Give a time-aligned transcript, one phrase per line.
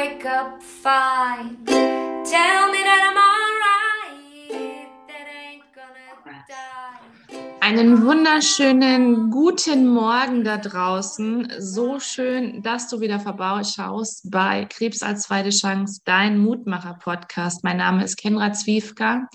[0.00, 1.56] wake up fine.
[1.66, 4.88] Tell me that I'm alright.
[5.08, 7.60] That ain't gonna die.
[7.60, 11.52] Einen wunderschönen guten Morgen da draußen.
[11.58, 17.62] So schön, dass du wieder vorbeischaust bei Krebs als zweite Chance, dein Mutmacher-Podcast.
[17.62, 19.28] Mein Name ist Kenra Zwiefka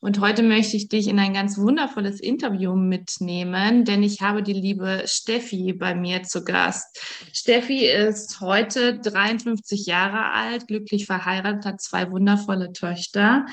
[0.00, 4.54] und heute möchte ich dich in ein ganz wundervolles Interview mitnehmen, denn ich habe die
[4.54, 6.86] liebe Steffi bei mir zu Gast.
[7.34, 13.44] Steffi ist heute 53 Jahre alt, glücklich verheiratet, hat zwei wundervolle Töchter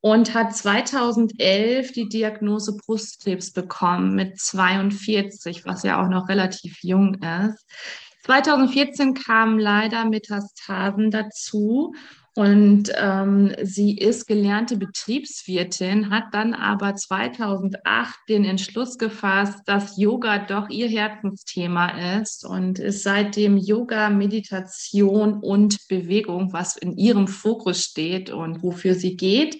[0.00, 7.14] und hat 2011 die Diagnose Brustkrebs bekommen mit 42, was ja auch noch relativ jung
[7.14, 7.66] ist.
[8.26, 11.94] 2014 kamen leider Metastasen dazu
[12.36, 20.40] und ähm, sie ist gelernte Betriebswirtin, hat dann aber 2008 den Entschluss gefasst, dass Yoga
[20.40, 27.82] doch ihr Herzensthema ist und ist seitdem Yoga, Meditation und Bewegung, was in ihrem Fokus
[27.82, 29.56] steht und wofür sie geht.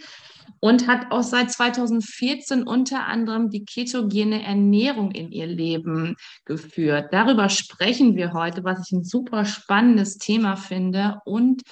[0.60, 7.08] Und hat auch seit 2014 unter anderem die ketogene Ernährung in ihr Leben geführt.
[7.12, 11.20] Darüber sprechen wir heute, was ich ein super spannendes Thema finde.
[11.24, 11.62] Und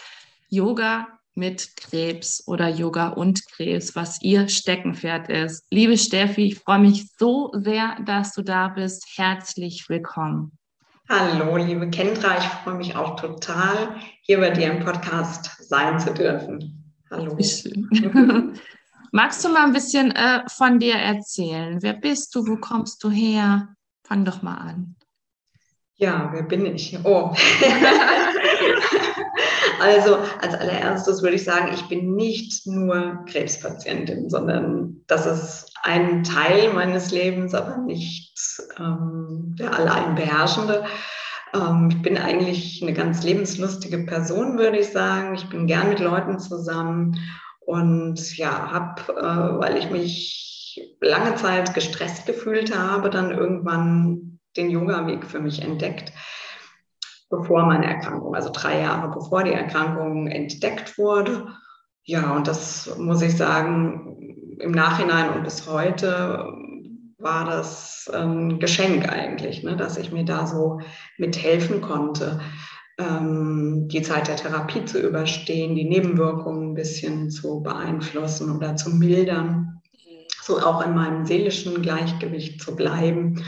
[0.55, 5.67] Yoga mit Krebs oder Yoga und Krebs, was ihr Steckenpferd ist.
[5.71, 9.05] Liebe Steffi, ich freue mich so sehr, dass du da bist.
[9.17, 10.53] Herzlich willkommen.
[11.09, 16.15] Hallo, liebe Kendra, ich freue mich auch total, hier bei dir im Podcast sein zu
[16.15, 16.95] dürfen.
[17.11, 17.37] Hallo.
[19.13, 21.83] Magst du mal ein bisschen äh, von dir erzählen?
[21.83, 22.47] Wer bist du?
[22.47, 23.75] Wo kommst du her?
[24.05, 24.95] Fang doch mal an.
[25.97, 26.97] Ja, wer bin ich?
[27.05, 27.35] Oh.
[29.81, 36.25] Also als allererstes würde ich sagen, ich bin nicht nur Krebspatientin, sondern das ist ein
[36.25, 38.35] Teil meines Lebens, aber nicht
[38.79, 40.85] ähm, der allein beherrschende.
[41.55, 45.35] Ähm, ich bin eigentlich eine ganz lebenslustige Person, würde ich sagen.
[45.35, 47.19] Ich bin gern mit Leuten zusammen
[47.61, 54.71] und ja, habe, äh, weil ich mich lange Zeit gestresst gefühlt habe, dann irgendwann den
[54.71, 56.13] Yoga-Weg für mich entdeckt
[57.39, 61.47] bevor meine Erkrankung, also drei Jahre bevor die Erkrankung entdeckt wurde.
[62.05, 66.53] Ja, und das muss ich sagen, im Nachhinein und bis heute
[67.19, 70.81] war das ein Geschenk eigentlich, ne, dass ich mir da so
[71.17, 72.41] mithelfen konnte,
[72.99, 78.91] ähm, die Zeit der Therapie zu überstehen, die Nebenwirkungen ein bisschen zu beeinflussen oder zu
[78.91, 79.83] mildern,
[80.43, 83.43] so auch in meinem seelischen Gleichgewicht zu bleiben.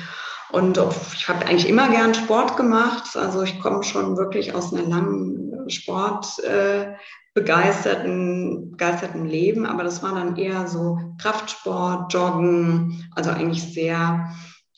[0.53, 0.79] Und
[1.15, 3.17] ich habe eigentlich immer gern Sport gemacht.
[3.17, 6.93] Also ich komme schon wirklich aus einer langen sportbegeisterten
[7.35, 14.31] äh, begeisterten Leben, aber das war dann eher so Kraftsport, Joggen, also eigentlich sehr,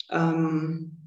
[0.09, 0.97] ähm,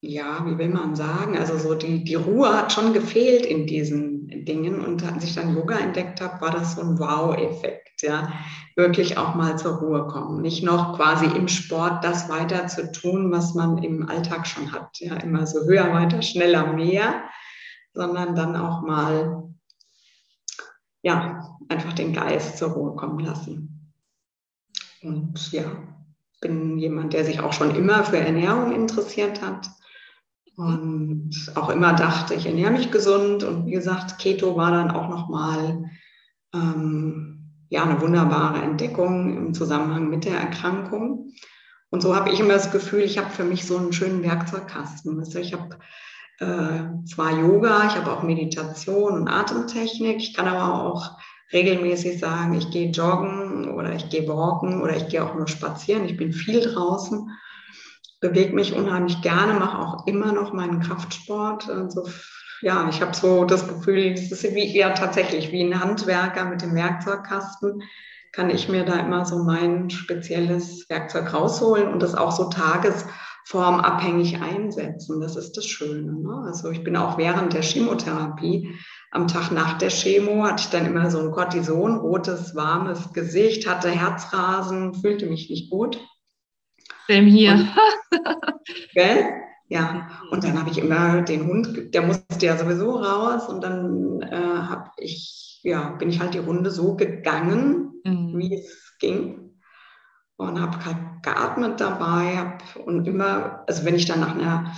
[0.00, 4.15] ja, wie will man sagen, also so die, die Ruhe hat schon gefehlt in diesen
[4.28, 8.32] Dingen und als ich dann Yoga entdeckt habe, war das so ein Wow-Effekt ja,
[8.74, 10.42] wirklich auch mal zur Ruhe kommen.
[10.42, 14.98] Nicht noch quasi im Sport das weiter zu tun, was man im Alltag schon hat.
[14.98, 17.24] Ja, immer so höher, weiter, schneller, mehr,
[17.92, 19.54] sondern dann auch mal,
[21.02, 23.92] ja, einfach den Geist zur Ruhe kommen lassen.
[25.02, 25.64] Und ja,
[26.40, 29.70] bin jemand, der sich auch schon immer für Ernährung interessiert hat
[30.56, 33.44] und auch immer dachte, ich ernähre mich gesund.
[33.44, 35.90] Und wie gesagt, Keto war dann auch noch mal
[36.54, 37.36] ähm,
[37.68, 41.32] ja, eine wunderbare Entdeckung im Zusammenhang mit der Erkrankung.
[41.90, 45.18] Und so habe ich immer das Gefühl, ich habe für mich so einen schönen Werkzeugkasten.
[45.18, 45.78] Also ich habe
[46.38, 50.16] äh, zwar Yoga, ich habe auch Meditation und Atemtechnik.
[50.18, 51.18] Ich kann aber auch
[51.52, 56.06] regelmäßig sagen, ich gehe joggen oder ich gehe walken oder ich gehe auch nur spazieren.
[56.06, 57.30] Ich bin viel draußen,
[58.20, 61.68] bewege mich unheimlich gerne, mache auch immer noch meinen Kraftsport.
[61.68, 62.08] Also
[62.62, 66.62] ja, ich habe so das Gefühl, es ist wie ja tatsächlich wie ein Handwerker mit
[66.62, 67.82] dem Werkzeugkasten,
[68.32, 74.40] kann ich mir da immer so mein spezielles Werkzeug rausholen und das auch so tagesformabhängig
[74.42, 75.20] einsetzen.
[75.20, 76.12] Das ist das Schöne.
[76.12, 76.44] Ne?
[76.46, 78.74] Also ich bin auch während der Chemotherapie
[79.10, 83.66] am Tag nach der Chemo hatte ich dann immer so ein Cortison, rotes, warmes Gesicht,
[83.66, 85.98] hatte Herzrasen, fühlte mich nicht gut.
[87.08, 87.52] Dem hier.
[87.52, 87.70] Und,
[88.94, 89.32] gell?
[89.68, 94.22] Ja, und dann habe ich immer den Hund, der musste ja sowieso raus und dann
[94.22, 98.38] äh, habe ich, ja, bin ich halt die Runde so gegangen, mhm.
[98.38, 99.46] wie es ging
[100.36, 104.72] und habe halt geatmet dabei hab, und immer, also wenn ich dann nach einer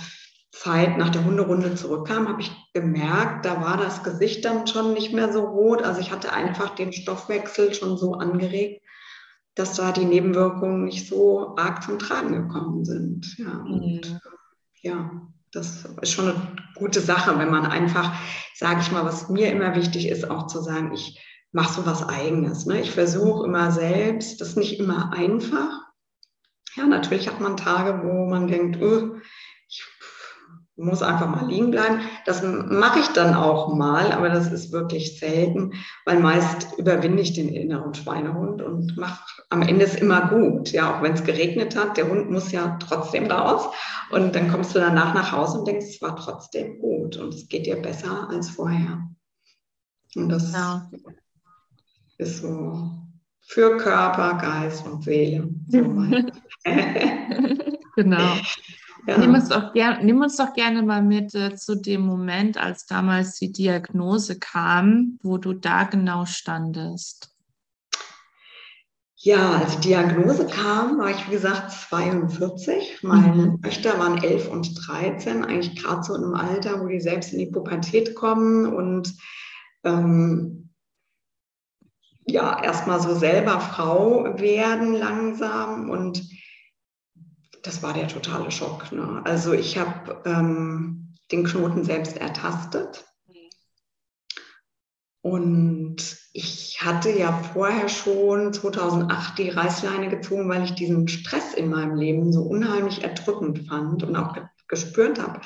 [0.51, 5.13] Zeit, nach der Hunderunde zurückkam, habe ich gemerkt, da war das Gesicht dann schon nicht
[5.13, 5.83] mehr so rot.
[5.83, 8.81] Also ich hatte einfach den Stoffwechsel schon so angeregt,
[9.55, 13.37] dass da die Nebenwirkungen nicht so arg zum Tragen gekommen sind.
[13.37, 14.19] Ja, und, mhm
[14.81, 15.11] ja,
[15.51, 18.13] das ist schon eine gute Sache, wenn man einfach,
[18.55, 21.19] sage ich mal, was mir immer wichtig ist, auch zu sagen, ich
[21.51, 22.65] mache so was Eigenes.
[22.65, 22.81] Ne?
[22.81, 25.81] Ich versuche immer selbst, das ist nicht immer einfach.
[26.75, 29.21] Ja, natürlich hat man Tage, wo man denkt, ich
[30.79, 32.01] muss einfach mal liegen bleiben.
[32.25, 35.73] Das mache ich dann auch mal, aber das ist wirklich selten,
[36.05, 40.71] weil meist überwinde ich den inneren Schweinehund und mache am Ende es immer gut.
[40.71, 43.65] Ja, auch wenn es geregnet hat, der Hund muss ja trotzdem raus.
[44.11, 47.47] Und dann kommst du danach nach Hause und denkst, es war trotzdem gut und es
[47.47, 49.03] geht dir besser als vorher.
[50.15, 50.89] Und das ja.
[52.17, 52.91] ist so
[53.41, 55.49] für Körper, Geist und Seele.
[55.67, 55.79] So
[57.95, 58.33] genau.
[59.07, 59.17] Ja.
[59.17, 62.85] Nimm, uns doch ger nimm uns doch gerne mal mit äh, zu dem Moment, als
[62.85, 67.29] damals die Diagnose kam, wo du da genau standest.
[69.21, 72.99] Ja, als die Diagnose kam, war ich wie gesagt 42.
[73.01, 73.61] Meine mhm.
[73.61, 77.39] Töchter waren 11 und 13, eigentlich gerade so in einem Alter, wo die selbst in
[77.39, 79.13] die Pubertät kommen und
[79.83, 80.69] ähm,
[82.25, 86.23] ja, erstmal so selber Frau werden langsam und
[87.63, 88.91] das war der totale Schock.
[88.91, 89.21] Ne?
[89.25, 93.05] Also ich habe ähm, den Knoten selbst ertastet.
[95.21, 95.97] Und
[96.31, 101.95] ich hatte ja vorher schon 2008 die Reißleine gezogen, weil ich diesen Stress in meinem
[101.95, 105.41] Leben so unheimlich erdrückend fand und auch gespürt habe,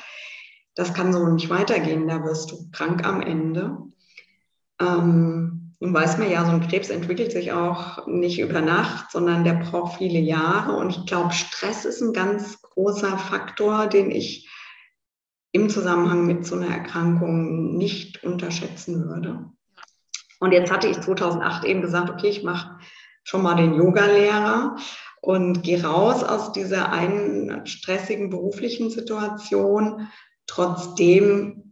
[0.76, 3.78] das kann so nicht weitergehen, da wirst du krank am Ende.
[4.80, 9.44] Ähm, nun weiß man ja, so ein Krebs entwickelt sich auch nicht über Nacht, sondern
[9.44, 10.72] der braucht viele Jahre.
[10.72, 14.48] Und ich glaube, Stress ist ein ganz großer Faktor, den ich
[15.52, 19.44] im Zusammenhang mit so einer Erkrankung nicht unterschätzen würde.
[20.40, 22.78] Und jetzt hatte ich 2008 eben gesagt, okay, ich mache
[23.22, 24.76] schon mal den Yoga-Lehrer
[25.20, 30.08] und gehe raus aus dieser einen stressigen beruflichen Situation.
[30.46, 31.63] Trotzdem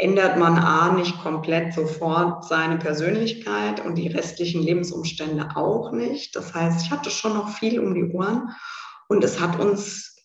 [0.00, 6.34] ändert man A nicht komplett sofort seine Persönlichkeit und die restlichen Lebensumstände auch nicht.
[6.34, 8.50] Das heißt, ich hatte schon noch viel um die Ohren
[9.08, 10.16] und es hat uns,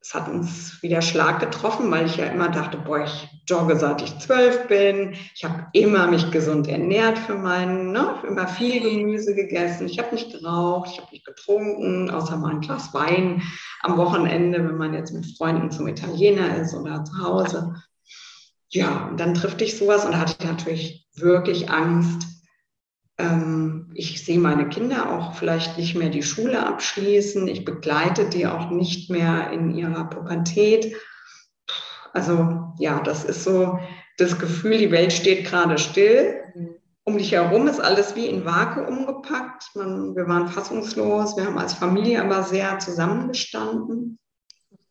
[0.00, 4.02] es hat uns wieder Schlag getroffen, weil ich ja immer dachte, boah, ich jogge seit
[4.02, 5.14] ich zwölf bin.
[5.34, 9.86] Ich habe immer mich gesund ernährt für meinen, ne, immer viel Gemüse gegessen.
[9.86, 13.42] Ich habe nicht geraucht, ich habe nicht getrunken, außer mal ein Glas Wein
[13.82, 17.74] am Wochenende, wenn man jetzt mit Freunden zum Italiener ist oder zu Hause
[18.72, 22.26] ja, und dann trifft dich sowas und da hatte ich natürlich wirklich Angst.
[23.18, 27.46] Ähm, ich sehe meine Kinder auch vielleicht nicht mehr die Schule abschließen.
[27.48, 30.96] Ich begleite die auch nicht mehr in ihrer Pubertät.
[32.14, 33.78] Also ja, das ist so
[34.16, 36.38] das Gefühl, die Welt steht gerade still.
[37.04, 39.64] Um dich herum ist alles wie in Vakuum gepackt.
[39.74, 41.36] Man, wir waren fassungslos.
[41.36, 44.18] Wir haben als Familie aber sehr zusammengestanden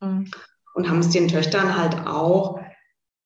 [0.01, 0.29] mhm.
[0.75, 2.59] und haben es den Töchtern halt auch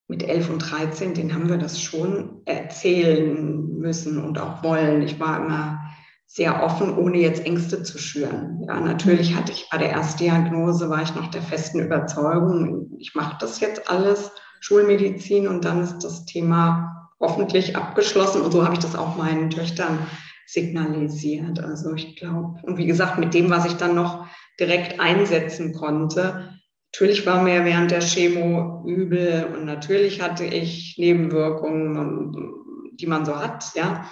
[0.08, 5.02] mit 11 und 13, den haben wir das schon erzählen müssen und auch wollen.
[5.02, 5.80] Ich war immer
[6.28, 8.64] sehr offen, ohne jetzt Ängste zu schüren.
[8.68, 13.38] Ja, natürlich hatte ich bei der Erstdiagnose, war ich noch der festen Überzeugung, ich mache
[13.40, 18.42] das jetzt alles, Schulmedizin und dann ist das Thema hoffentlich abgeschlossen.
[18.42, 20.00] Und so habe ich das auch meinen Töchtern
[20.48, 21.60] signalisiert.
[21.60, 24.28] Also ich glaube, und wie gesagt, mit dem, was ich dann noch
[24.60, 26.55] direkt einsetzen konnte,
[26.96, 33.36] Natürlich war mir während der Chemo übel und natürlich hatte ich Nebenwirkungen, die man so
[33.36, 34.10] hat, ja.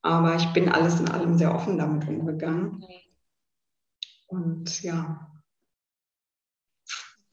[0.00, 2.82] Aber ich bin alles in allem sehr offen damit umgegangen.
[4.28, 5.30] Und ja.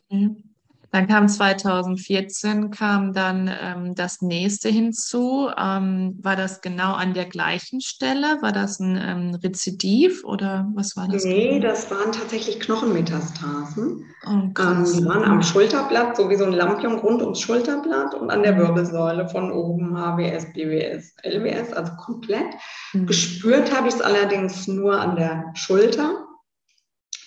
[0.09, 0.48] Mhm.
[0.91, 5.49] Dann kam 2014 kam dann ähm, das nächste hinzu.
[5.55, 8.41] Ähm, war das genau an der gleichen Stelle?
[8.41, 11.25] War das ein ähm, Rezidiv oder was war das?
[11.25, 11.67] Nee, genau?
[11.67, 14.05] das waren tatsächlich Knochenmetastasen.
[14.25, 18.31] Oh, ähm, die waren am Schulterblatt, so wie so ein Lampion rund ums Schulterblatt und
[18.31, 18.59] an der mhm.
[18.59, 22.47] Wirbelsäule von oben HWS, BWS, LWS, also komplett.
[22.93, 23.05] Mhm.
[23.05, 26.28] Gespürt habe ich es allerdings nur an der Schulter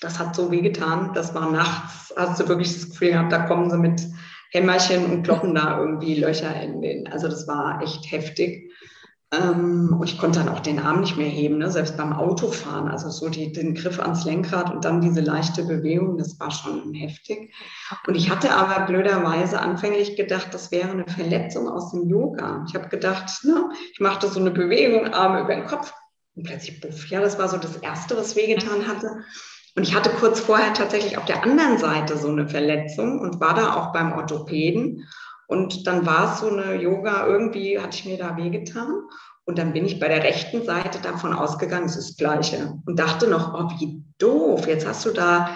[0.02, 1.12] das hat so wehgetan.
[1.14, 4.02] Das war nachts, hast du wirklich das Gefühl gehabt, da kommen sie mit
[4.50, 7.06] Hämmerchen und kloppen da irgendwie Löcher in den.
[7.10, 8.70] Also das war echt heftig.
[9.32, 11.70] Ähm, und ich konnte dann auch den Arm nicht mehr heben, ne?
[11.70, 12.88] selbst beim Autofahren.
[12.88, 16.92] Also so die, den Griff ans Lenkrad und dann diese leichte Bewegung, das war schon
[16.92, 17.54] heftig.
[18.06, 22.66] Und ich hatte aber blöderweise anfänglich gedacht, das wäre eine Verletzung aus dem Yoga.
[22.68, 25.94] Ich habe gedacht, ne, ich machte so eine Bewegung, Arme über den Kopf
[26.34, 27.08] und plötzlich buff.
[27.08, 29.24] Ja, das war so das Erste, was wehgetan hatte.
[29.74, 33.54] Und ich hatte kurz vorher tatsächlich auf der anderen Seite so eine Verletzung und war
[33.54, 35.08] da auch beim Orthopäden.
[35.46, 39.02] Und dann war es so eine Yoga, irgendwie hatte ich mir da wehgetan.
[39.44, 42.78] Und dann bin ich bei der rechten Seite davon ausgegangen, es ist das Gleiche.
[42.86, 45.48] Und dachte noch, oh, wie doof, jetzt hast du da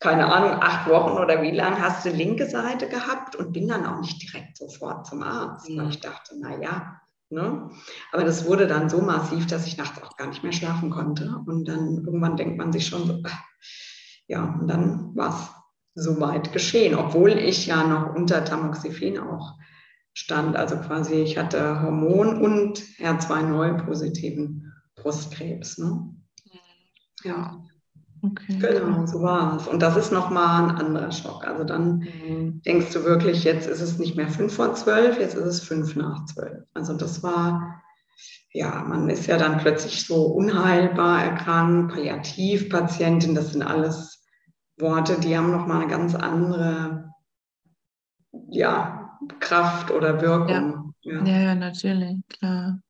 [0.00, 3.86] keine Ahnung, acht Wochen oder wie lange hast du linke Seite gehabt und bin dann
[3.86, 7.00] auch nicht direkt sofort zum Arzt, weil ich dachte, na ja,
[7.34, 7.70] ne?
[8.12, 11.42] Aber das wurde dann so massiv, dass ich nachts auch gar nicht mehr schlafen konnte.
[11.46, 13.30] Und dann irgendwann denkt man sich schon so, äh,
[14.26, 19.54] ja, und dann war es soweit geschehen, obwohl ich ja noch unter Tamoxifen auch
[20.14, 20.56] stand.
[20.56, 25.78] Also quasi, ich hatte Hormon- und HER2-Neu-positiven Brustkrebs.
[25.78, 26.14] Ne?
[27.24, 27.62] Ja.
[28.24, 28.58] Okay.
[28.58, 29.68] Genau, so war es.
[29.68, 31.46] Und das ist nochmal ein anderer Schock.
[31.46, 32.62] Also dann mhm.
[32.62, 35.94] denkst du wirklich, jetzt ist es nicht mehr fünf vor zwölf, jetzt ist es fünf
[35.94, 36.64] nach zwölf.
[36.72, 37.82] Also das war,
[38.52, 44.24] ja, man ist ja dann plötzlich so unheilbar erkrankt, Palliativpatientin, das sind alles
[44.78, 47.10] Worte, die haben nochmal eine ganz andere,
[48.48, 50.94] ja, Kraft oder Wirkung.
[51.02, 52.80] Ja, ja, ja natürlich, klar.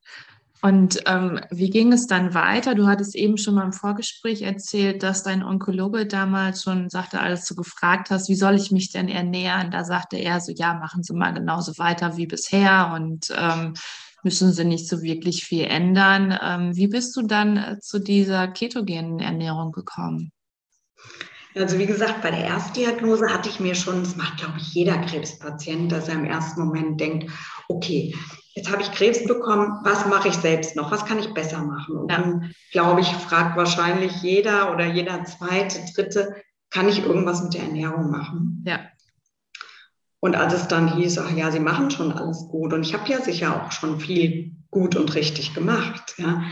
[0.64, 2.74] Und ähm, wie ging es dann weiter?
[2.74, 7.44] Du hattest eben schon mal im Vorgespräch erzählt, dass dein Onkologe damals schon sagte, als
[7.44, 9.70] du gefragt hast, wie soll ich mich denn ernähren?
[9.70, 13.74] Da sagte er so, ja, machen Sie mal genauso weiter wie bisher und ähm,
[14.22, 16.34] müssen Sie nicht so wirklich viel ändern.
[16.42, 20.32] Ähm, wie bist du dann äh, zu dieser ketogenen Ernährung gekommen?
[21.56, 24.98] Also wie gesagt, bei der Erstdiagnose hatte ich mir schon, das macht, glaube ich, jeder
[24.98, 27.30] Krebspatient, dass er im ersten Moment denkt,
[27.68, 28.14] okay,
[28.54, 30.90] jetzt habe ich Krebs bekommen, was mache ich selbst noch?
[30.90, 31.96] Was kann ich besser machen?
[31.96, 36.34] Und dann, glaube ich, fragt wahrscheinlich jeder oder jeder zweite, dritte,
[36.70, 38.64] kann ich irgendwas mit der Ernährung machen?
[38.66, 38.80] Ja.
[40.18, 42.72] Und als es dann hieß, ach ja, Sie machen schon alles gut.
[42.72, 46.14] Und ich habe ja sicher auch schon viel gut und richtig gemacht.
[46.16, 46.42] Ja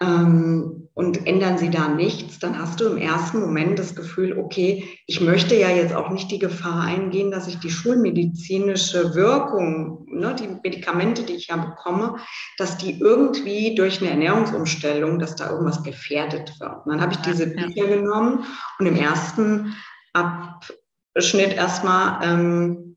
[0.00, 4.84] ähm, und ändern sie da nichts, dann hast du im ersten Moment das Gefühl, okay,
[5.06, 10.34] ich möchte ja jetzt auch nicht die Gefahr eingehen, dass ich die schulmedizinische Wirkung, ne,
[10.34, 12.16] die Medikamente, die ich ja bekomme,
[12.58, 16.84] dass die irgendwie durch eine Ernährungsumstellung, dass da irgendwas gefährdet wird.
[16.84, 18.44] Und dann habe ich diese Bücher genommen
[18.78, 19.74] und im ersten
[20.12, 22.96] Abschnitt erstmal ähm,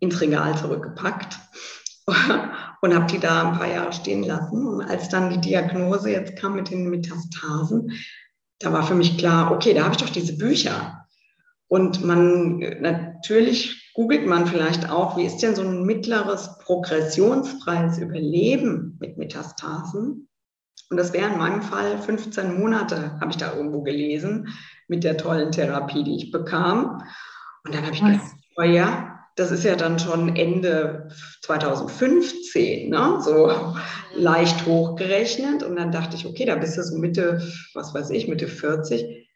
[0.00, 1.38] ins Regal zurückgepackt
[2.86, 4.66] und habe die da ein paar Jahre stehen lassen.
[4.66, 7.92] Und als dann die Diagnose jetzt kam mit den Metastasen,
[8.60, 11.04] da war für mich klar, okay, da habe ich doch diese Bücher.
[11.68, 18.96] Und man, natürlich googelt man vielleicht auch, wie ist denn so ein mittleres progressionsfreies Überleben
[19.00, 20.28] mit Metastasen?
[20.88, 24.48] Und das wäre in meinem Fall 15 Monate, habe ich da irgendwo gelesen,
[24.86, 27.02] mit der tollen Therapie, die ich bekam.
[27.64, 28.22] Und dann habe ich gedacht,
[28.56, 31.08] oh ja, das ist ja dann schon Ende
[31.42, 33.18] 2015, ne?
[33.22, 33.52] so
[34.14, 35.62] leicht hochgerechnet.
[35.62, 39.28] Und dann dachte ich, okay, da bist du so Mitte, was weiß ich, Mitte 40.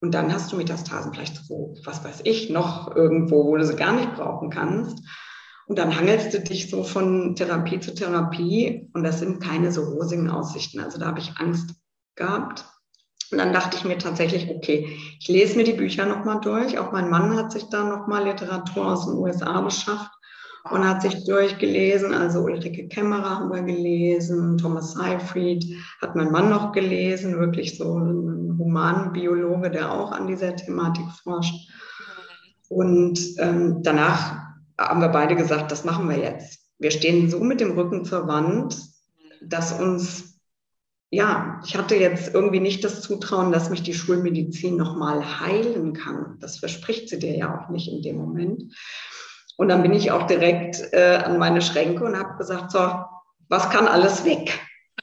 [0.00, 3.76] Und dann hast du Metastasen vielleicht so, was weiß ich, noch irgendwo, wo du sie
[3.76, 4.98] gar nicht brauchen kannst.
[5.66, 9.84] Und dann hangelst du dich so von Therapie zu Therapie und das sind keine so
[9.84, 10.80] rosigen Aussichten.
[10.80, 11.74] Also da habe ich Angst
[12.16, 12.64] gehabt.
[13.32, 14.86] Und dann dachte ich mir tatsächlich, okay,
[15.18, 16.78] ich lese mir die Bücher nochmal durch.
[16.78, 20.10] Auch mein Mann hat sich da nochmal Literatur aus den USA beschafft
[20.70, 22.12] und hat sich durchgelesen.
[22.12, 25.64] Also Ulrike Kämmerer haben wir gelesen, Thomas Seyfried
[26.02, 31.70] hat mein Mann noch gelesen, wirklich so ein Humanbiologe, der auch an dieser Thematik forscht.
[32.68, 34.36] Und ähm, danach
[34.78, 36.60] haben wir beide gesagt, das machen wir jetzt.
[36.78, 38.76] Wir stehen so mit dem Rücken zur Wand,
[39.40, 40.31] dass uns
[41.12, 46.38] ja, ich hatte jetzt irgendwie nicht das Zutrauen, dass mich die Schulmedizin nochmal heilen kann.
[46.40, 48.74] Das verspricht sie dir ja auch nicht in dem Moment.
[49.58, 53.04] Und dann bin ich auch direkt äh, an meine Schränke und habe gesagt, so,
[53.50, 54.58] was kann alles weg?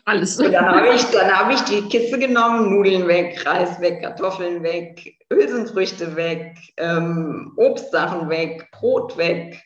[0.05, 0.39] Alles.
[0.39, 5.15] Und dann habe ich, hab ich die Kiste genommen, Nudeln weg, Reis weg, Kartoffeln weg,
[5.31, 9.61] Hülsenfrüchte weg, ähm, Obstsachen weg, Brot weg,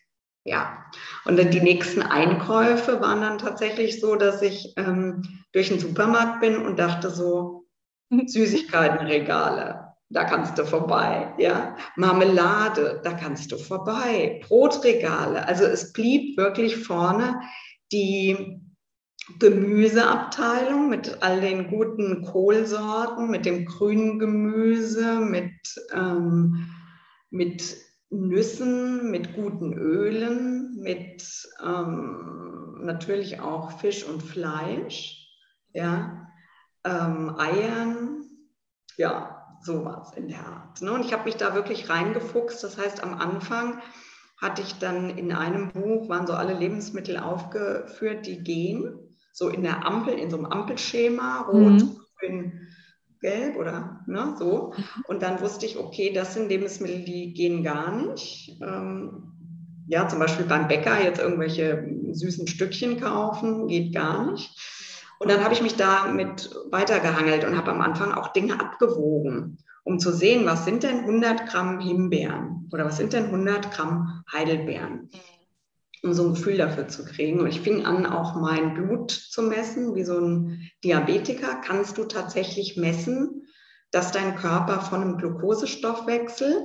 [0.46, 0.86] ja,
[1.26, 5.24] und dann die nächsten Einkäufe waren dann tatsächlich so, dass ich ähm,
[5.54, 7.66] durch den Supermarkt bin und dachte so,
[8.28, 11.76] Süßigkeitenregale, da kannst du vorbei, ja.
[11.96, 14.42] Marmelade, da kannst du vorbei.
[14.48, 17.40] Brotregale, also es blieb wirklich vorne
[17.92, 18.60] die
[19.40, 25.54] Gemüseabteilung mit all den guten Kohlsorten, mit dem grünen Gemüse, mit,
[25.94, 26.70] ähm,
[27.30, 27.78] mit
[28.14, 31.24] Nüssen, mit guten Ölen, mit
[31.64, 35.28] ähm, natürlich auch Fisch und Fleisch,
[35.74, 36.28] ja,
[36.84, 38.26] ähm, Eiern,
[38.98, 40.82] ja, sowas in der Art.
[40.82, 40.92] Ne?
[40.92, 42.64] Und ich habe mich da wirklich reingefuchst.
[42.64, 43.82] Das heißt, am Anfang
[44.42, 49.00] hatte ich dann in einem Buch, waren so alle Lebensmittel aufgeführt, die gehen,
[49.32, 52.00] so in der Ampel, in so einem Ampelschema, rot, mhm.
[52.20, 52.68] grün,
[53.24, 54.74] gelb oder ne, so.
[54.78, 55.04] Mhm.
[55.08, 58.62] Und dann wusste ich, okay, das sind Lebensmittel, die gehen gar nicht.
[58.62, 59.32] Ähm,
[59.88, 64.56] ja, zum Beispiel beim Bäcker jetzt irgendwelche süßen Stückchen kaufen, geht gar nicht.
[65.20, 70.00] Und dann habe ich mich damit weitergehangelt und habe am Anfang auch Dinge abgewogen um
[70.00, 75.10] zu sehen, was sind denn 100 Gramm Himbeeren oder was sind denn 100 Gramm Heidelbeeren,
[76.04, 77.40] um so ein Gefühl dafür zu kriegen.
[77.40, 82.04] Und ich fing an, auch mein Blut zu messen, wie so ein Diabetiker kannst du
[82.04, 83.48] tatsächlich messen,
[83.92, 86.62] dass dein Körper von einem Glukosestoffwechsel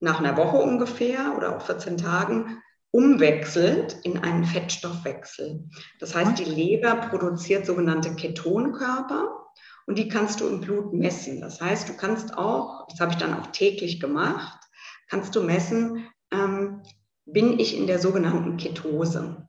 [0.00, 2.58] nach einer Woche ungefähr oder auch 14 Tagen
[2.90, 5.68] umwechselt in einen Fettstoffwechsel.
[5.98, 9.46] Das heißt, die Leber produziert sogenannte Ketonkörper
[9.86, 11.40] und die kannst du im Blut messen.
[11.40, 14.58] Das heißt, du kannst auch, das habe ich dann auch täglich gemacht,
[15.08, 16.82] kannst du messen, ähm,
[17.32, 19.46] bin ich in der sogenannten Ketose.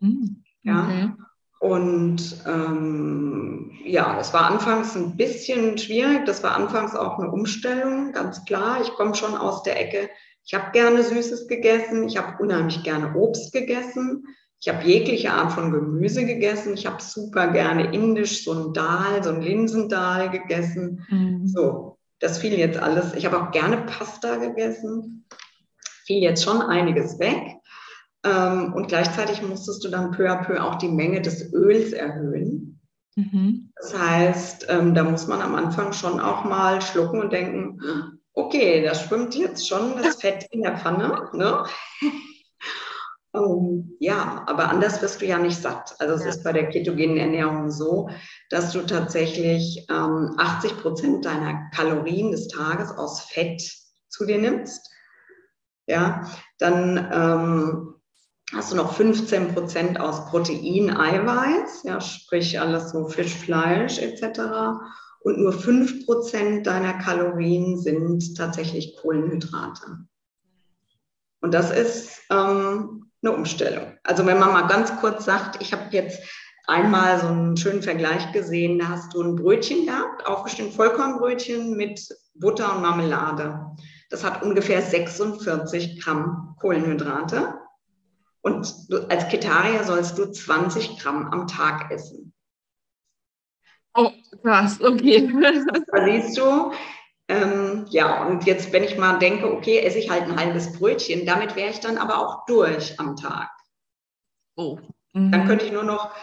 [0.00, 1.00] Hm, okay.
[1.00, 1.16] Ja.
[1.60, 6.24] Und ähm, ja, das war anfangs ein bisschen schwierig.
[6.24, 8.80] Das war anfangs auch eine Umstellung, ganz klar.
[8.80, 10.08] Ich komme schon aus der Ecke.
[10.44, 12.08] Ich habe gerne Süßes gegessen.
[12.08, 14.24] Ich habe unheimlich gerne Obst gegessen.
[14.60, 16.74] Ich habe jegliche Art von Gemüse gegessen.
[16.74, 21.04] Ich habe super gerne indisch, so ein Dahl, so ein Linsendahl gegessen.
[21.08, 21.46] Mhm.
[21.46, 23.14] So, das fiel jetzt alles.
[23.14, 25.26] Ich habe auch gerne Pasta gegessen.
[26.08, 27.58] Fiel jetzt schon einiges weg.
[28.24, 32.80] Ähm, und gleichzeitig musstest du dann peu à peu auch die Menge des Öls erhöhen.
[33.14, 33.70] Mhm.
[33.76, 37.78] Das heißt, ähm, da muss man am Anfang schon auch mal schlucken und denken,
[38.32, 41.28] okay, da schwimmt jetzt schon das Fett in der Pfanne.
[41.34, 41.64] Ne?
[43.32, 45.94] um, ja, aber anders wirst du ja nicht satt.
[45.98, 46.30] Also es ja.
[46.30, 48.08] ist bei der ketogenen Ernährung so,
[48.48, 53.62] dass du tatsächlich ähm, 80 Prozent deiner Kalorien des Tages aus Fett
[54.08, 54.88] zu dir nimmst.
[55.88, 57.94] Ja, dann ähm,
[58.54, 64.40] hast du noch 15 Prozent aus Protein, Eiweiß, ja, sprich alles so Fisch, Fleisch etc.
[65.20, 70.06] Und nur 5 Prozent deiner Kalorien sind tatsächlich Kohlenhydrate.
[71.40, 73.96] Und das ist ähm, eine Umstellung.
[74.04, 76.20] Also wenn man mal ganz kurz sagt, ich habe jetzt
[76.66, 82.06] einmal so einen schönen Vergleich gesehen, da hast du ein Brötchen gehabt, aufgestimmt Vollkornbrötchen mit
[82.34, 83.58] Butter und Marmelade.
[84.08, 87.54] Das hat ungefähr 46 Gramm Kohlenhydrate.
[88.40, 88.74] Und
[89.08, 92.32] als Ketarier sollst du 20 Gramm am Tag essen.
[93.94, 94.10] Oh,
[94.42, 95.30] krass, okay.
[95.92, 96.72] Da siehst du,
[97.28, 101.26] ähm, ja, und jetzt, wenn ich mal denke, okay, esse ich halt ein halbes Brötchen,
[101.26, 103.50] damit wäre ich dann aber auch durch am Tag.
[104.56, 104.78] Oh.
[105.12, 105.32] Mhm.
[105.32, 106.14] Dann könnte ich nur noch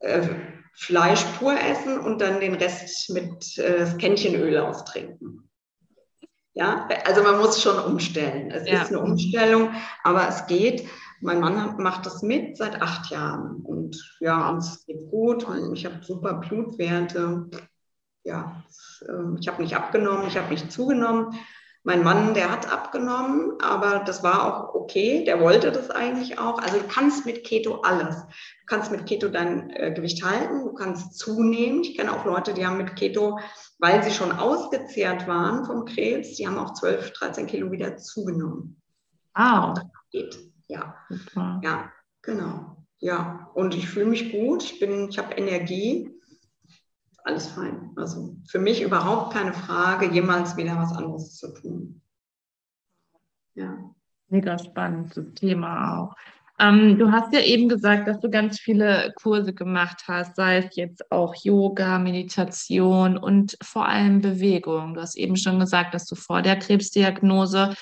[0.00, 0.28] äh,
[0.74, 5.48] Fleisch pur essen und dann den Rest mit äh, Kännchen austrinken.
[6.54, 8.50] Ja, also man muss schon umstellen.
[8.50, 8.82] Es ja.
[8.82, 9.70] ist eine Umstellung,
[10.04, 10.86] aber es geht.
[11.20, 15.46] Mein Mann macht das mit seit acht Jahren und ja, uns geht gut.
[15.72, 17.48] Ich habe super Blutwerte.
[18.24, 18.62] Ja,
[19.08, 21.34] ähm, ich habe nicht abgenommen, ich habe nicht zugenommen.
[21.84, 25.24] Mein Mann, der hat abgenommen, aber das war auch okay.
[25.24, 26.58] Der wollte das eigentlich auch.
[26.58, 28.16] Also du kannst mit Keto alles.
[28.24, 31.82] Du kannst mit Keto dein äh, Gewicht halten, du kannst zunehmen.
[31.82, 33.40] Ich kenne auch Leute, die haben mit Keto,
[33.80, 38.80] weil sie schon ausgezehrt waren vom Krebs, die haben auch 12, 13 Kilo wieder zugenommen.
[39.34, 39.76] Wow.
[40.12, 40.38] Geht.
[40.68, 41.60] Ja, Super.
[41.64, 41.90] ja,
[42.22, 42.76] genau.
[42.98, 46.11] Ja, und ich fühle mich gut, ich bin, ich habe Energie,
[47.24, 47.90] alles fein.
[47.96, 52.00] Also für mich überhaupt keine Frage, jemals wieder was anderes zu tun.
[53.54, 53.78] Ja.
[54.28, 56.14] Mega spannend, das Thema auch.
[56.58, 60.76] Ähm, du hast ja eben gesagt, dass du ganz viele Kurse gemacht hast, sei es
[60.76, 64.94] jetzt auch Yoga, Meditation und vor allem Bewegung.
[64.94, 67.74] Du hast eben schon gesagt, dass du vor der Krebsdiagnose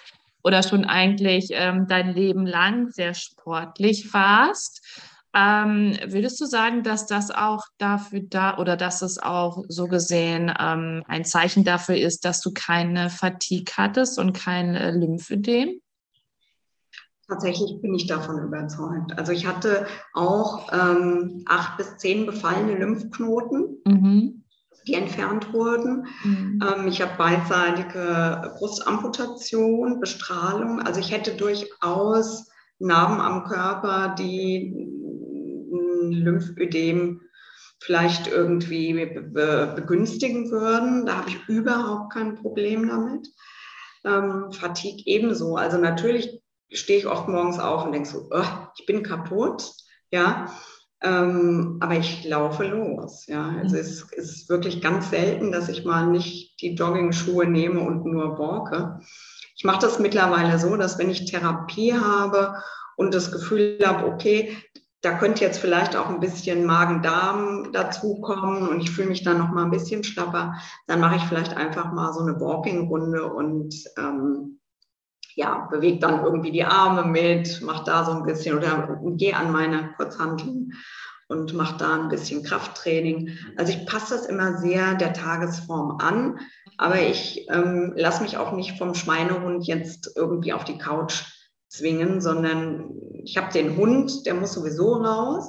[0.42, 4.83] oder schon eigentlich ähm, dein Leben lang sehr sportlich warst.
[5.35, 10.53] Ähm, würdest du sagen, dass das auch dafür da oder dass es auch so gesehen
[10.59, 15.81] ähm, ein Zeichen dafür ist, dass du keine Fatigue hattest und kein äh, Lymphödem?
[17.29, 19.16] Tatsächlich bin ich davon überzeugt.
[19.16, 23.79] Also ich hatte auch ähm, acht bis zehn befallene Lymphknoten.
[23.87, 24.40] Mhm
[24.87, 26.07] die entfernt wurden.
[26.25, 26.61] Mhm.
[26.62, 30.81] Ähm, ich habe beidseitige Brustamputation, Bestrahlung.
[30.81, 34.90] Also ich hätte durchaus Narben am Körper, die
[36.12, 37.20] Lymphödem
[37.81, 41.07] vielleicht irgendwie begünstigen würden.
[41.07, 43.29] Da habe ich überhaupt kein Problem damit.
[44.05, 45.57] Ähm, Fatigue ebenso.
[45.57, 48.44] Also natürlich stehe ich oft morgens auf und denke so, oh,
[48.79, 49.73] ich bin kaputt.
[50.11, 50.53] Ja,
[51.03, 53.27] ähm, aber ich laufe los.
[53.27, 58.05] Ja, also es ist wirklich ganz selten, dass ich mal nicht die Jogging-Schuhe nehme und
[58.05, 59.01] nur walke.
[59.57, 62.62] Ich mache das mittlerweile so, dass wenn ich Therapie habe
[62.96, 64.57] und das Gefühl habe, okay,
[65.03, 69.51] da könnte jetzt vielleicht auch ein bisschen Magen-Darm dazukommen und ich fühle mich dann noch
[69.51, 70.55] mal ein bisschen schlapper,
[70.87, 74.61] dann mache ich vielleicht einfach mal so eine Walking-Runde und ähm,
[75.35, 79.53] ja, bewege dann irgendwie die Arme mit, mache da so ein bisschen oder gehe an
[79.53, 80.75] meine Kurzhanteln
[81.29, 83.39] und mache da ein bisschen Krafttraining.
[83.57, 86.41] Also ich passe das immer sehr der Tagesform an,
[86.77, 91.25] Aber ich ähm, lasse mich auch nicht vom Schweinehund jetzt irgendwie auf die Couch
[91.71, 92.91] zwingen, sondern
[93.25, 95.49] ich habe den Hund, der muss sowieso raus,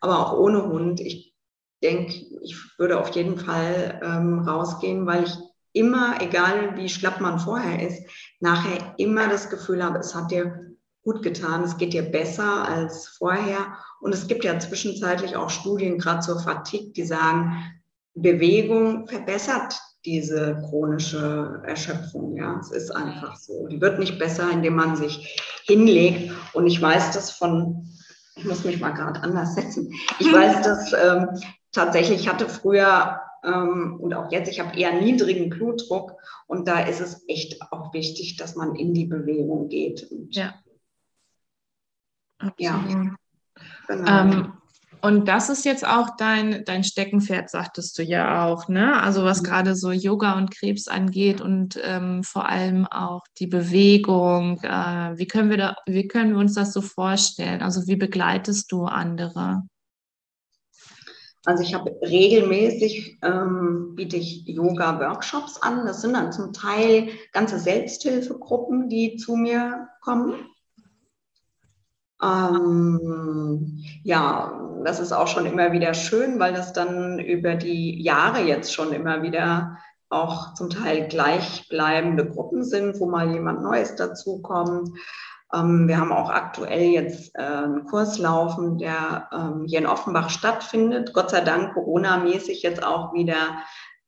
[0.00, 1.00] aber auch ohne Hund.
[1.00, 1.34] Ich
[1.82, 5.34] denke, ich würde auf jeden Fall ähm, rausgehen, weil ich
[5.72, 8.04] immer, egal wie schlapp man vorher ist,
[8.40, 10.72] nachher immer das Gefühl habe, es hat dir
[11.04, 13.78] gut getan, es geht dir besser als vorher.
[14.00, 17.56] Und es gibt ja zwischenzeitlich auch Studien, gerade zur Fatigue, die sagen,
[18.14, 22.36] Bewegung verbessert diese chronische Erschöpfung.
[22.36, 23.68] Ja, es ist einfach so.
[23.68, 26.32] Die wird nicht besser, indem man sich hinlegt.
[26.52, 27.88] Und ich weiß das von,
[28.36, 29.92] ich muss mich mal gerade anders setzen.
[30.18, 31.28] Ich weiß das ähm,
[31.70, 36.80] tatsächlich, ich hatte früher ähm, und auch jetzt, ich habe eher niedrigen Blutdruck und da
[36.80, 40.10] ist es echt auch wichtig, dass man in die Bewegung geht.
[40.10, 40.54] Und, ja.
[42.38, 42.60] Absolut.
[42.60, 43.14] Ja.
[43.88, 44.20] Genau.
[44.20, 44.52] Ähm,
[45.02, 49.02] und das ist jetzt auch dein, dein Steckenpferd, sagtest du ja auch, ne?
[49.02, 49.46] Also was mhm.
[49.46, 54.60] gerade so Yoga und Krebs angeht und ähm, vor allem auch die Bewegung.
[54.62, 57.62] Äh, wie können wir da, wie können wir uns das so vorstellen?
[57.62, 59.62] Also wie begleitest du andere?
[61.44, 65.84] Also ich habe regelmäßig, ähm, biete ich Yoga-Workshops an.
[65.84, 70.34] Das sind dann zum Teil ganze Selbsthilfegruppen, die zu mir kommen.
[72.22, 78.40] Ähm, ja, das ist auch schon immer wieder schön, weil das dann über die Jahre
[78.42, 84.90] jetzt schon immer wieder auch zum Teil gleichbleibende Gruppen sind, wo mal jemand Neues dazukommt.
[85.54, 90.30] Ähm, wir haben auch aktuell jetzt äh, einen Kurs laufen, der ähm, hier in Offenbach
[90.30, 91.12] stattfindet.
[91.14, 93.58] Gott sei Dank Corona-mäßig jetzt auch wieder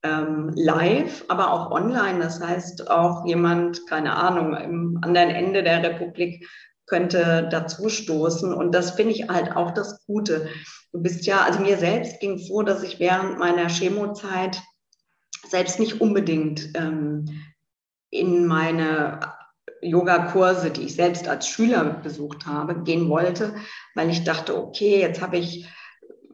[0.03, 2.19] ähm, live, aber auch online.
[2.21, 6.47] Das heißt, auch jemand, keine Ahnung, im anderen Ende der Republik
[6.87, 8.53] könnte dazu stoßen.
[8.53, 10.49] Und das finde ich halt auch das Gute.
[10.93, 14.61] Du bist ja, also mir selbst ging es so, dass ich während meiner Chemozeit
[15.49, 17.25] selbst nicht unbedingt ähm,
[18.11, 19.21] in meine
[19.83, 23.55] Yogakurse, die ich selbst als Schüler besucht habe, gehen wollte,
[23.95, 25.69] weil ich dachte, okay, jetzt habe ich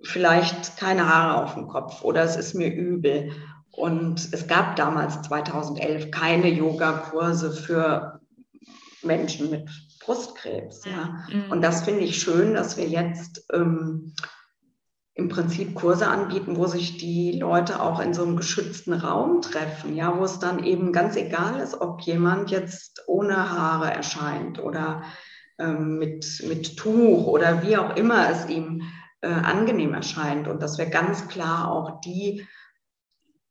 [0.02, 3.32] vielleicht keine Haare auf dem Kopf oder es ist mir übel.
[3.72, 8.20] Und es gab damals 2011 keine Yogakurse für
[9.02, 9.68] Menschen mit
[10.00, 10.84] Brustkrebs.
[10.84, 11.24] Ja.
[11.32, 11.52] Mhm.
[11.52, 14.14] Und das finde ich schön, dass wir jetzt ähm,
[15.14, 19.94] im Prinzip Kurse anbieten, wo sich die Leute auch in so einem geschützten Raum treffen,
[19.94, 25.02] ja, wo es dann eben ganz egal ist, ob jemand jetzt ohne Haare erscheint oder
[25.58, 28.82] ähm, mit, mit Tuch oder wie auch immer es ihm
[29.20, 32.46] äh, angenehm erscheint und dass wir ganz klar auch die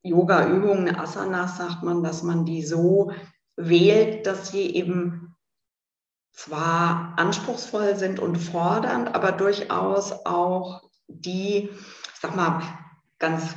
[0.01, 3.11] Yoga-Übungen, Asanas sagt man, dass man die so
[3.57, 5.28] wählt, dass sie eben
[6.31, 11.69] zwar anspruchsvoll sind und fordernd, aber durchaus auch die,
[12.21, 12.61] sag mal,
[13.17, 13.55] ganz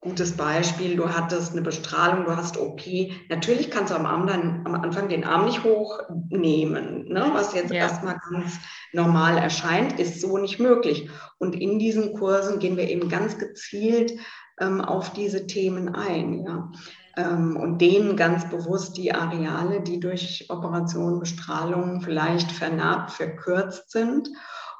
[0.00, 2.82] gutes Beispiel, du hattest eine Bestrahlung, du hast OP.
[3.28, 7.30] Natürlich kannst du am, Arm dann, am Anfang den Arm nicht hochnehmen, ne?
[7.32, 7.78] was jetzt ja.
[7.78, 8.58] erstmal ganz
[8.92, 11.10] normal erscheint, ist so nicht möglich.
[11.38, 14.12] Und in diesen Kursen gehen wir eben ganz gezielt
[14.60, 16.44] ähm, auf diese Themen ein.
[16.44, 16.70] Ja?
[17.16, 24.28] Ähm, und denen ganz bewusst die Areale, die durch Operation, Bestrahlung vielleicht vernarbt, verkürzt sind.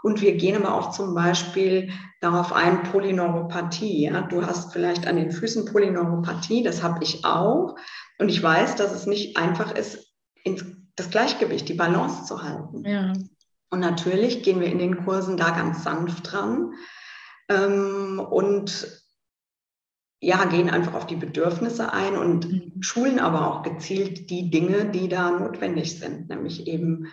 [0.02, 4.04] Und wir gehen aber auch zum Beispiel darauf ein, Polyneuropathie.
[4.04, 4.20] Ja?
[4.20, 7.74] Du hast vielleicht an den Füßen Polyneuropathie, das habe ich auch.
[8.18, 10.12] Und ich weiß, dass es nicht einfach ist,
[10.44, 12.84] ins, das Gleichgewicht, die Balance zu halten.
[12.84, 13.12] Ja.
[13.70, 16.72] Und natürlich gehen wir in den Kursen da ganz sanft dran.
[17.48, 19.05] Ähm, und
[20.20, 22.82] ja, gehen einfach auf die Bedürfnisse ein und mhm.
[22.82, 27.08] schulen aber auch gezielt die Dinge, die da notwendig sind, nämlich eben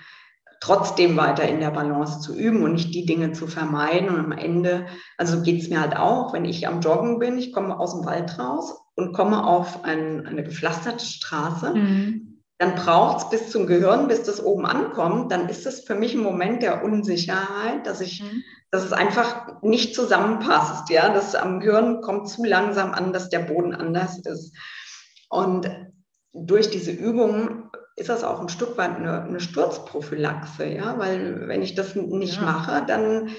[0.62, 4.08] trotzdem weiter in der Balance zu üben und nicht die Dinge zu vermeiden.
[4.08, 4.86] Und am Ende,
[5.18, 8.06] also geht es mir halt auch, wenn ich am Joggen bin, ich komme aus dem
[8.06, 11.74] Wald raus und komme auf ein, eine gepflasterte Straße.
[11.74, 12.33] Mhm
[12.63, 16.13] dann braucht es bis zum Gehirn, bis das oben ankommt, dann ist es für mich
[16.13, 18.41] ein Moment der Unsicherheit, dass ich, mhm.
[18.71, 23.39] dass es einfach nicht zusammenpasst, ja, das am Gehirn kommt zu langsam an, dass der
[23.39, 24.56] Boden anders ist.
[25.30, 25.69] Und
[26.32, 31.62] durch diese Übung ist das auch ein Stück weit eine, eine Sturzprophylaxe, ja, weil wenn
[31.62, 32.43] ich das nicht ja.
[32.43, 33.30] mache, dann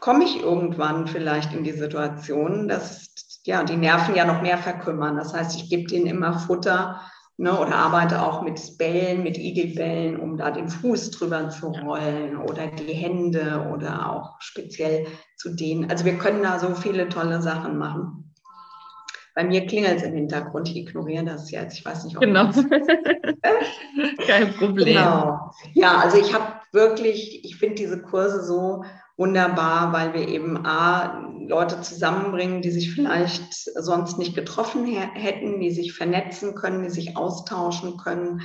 [0.00, 5.16] komme ich irgendwann vielleicht in die Situation, dass ja die Nerven ja noch mehr verkümmern.
[5.16, 7.00] Das heißt, ich gebe denen immer Futter,
[7.40, 12.36] Ne, oder arbeite auch mit Bällen, mit Igelbällen, um da den Fuß drüber zu rollen
[12.36, 15.88] oder die Hände oder auch speziell zu dehnen.
[15.88, 18.34] Also wir können da so viele tolle Sachen machen.
[19.36, 21.78] Bei mir klingelt es im Hintergrund, ich ignoriere das jetzt.
[21.78, 22.46] Ich weiß nicht, ob Genau.
[24.26, 24.86] Kein Problem.
[24.86, 25.52] Genau.
[25.74, 28.82] Ja, also ich habe wirklich, ich finde diese Kurse so
[29.18, 35.72] wunderbar, weil wir eben A, Leute zusammenbringen, die sich vielleicht sonst nicht getroffen hätten, die
[35.72, 38.42] sich vernetzen können, die sich austauschen können.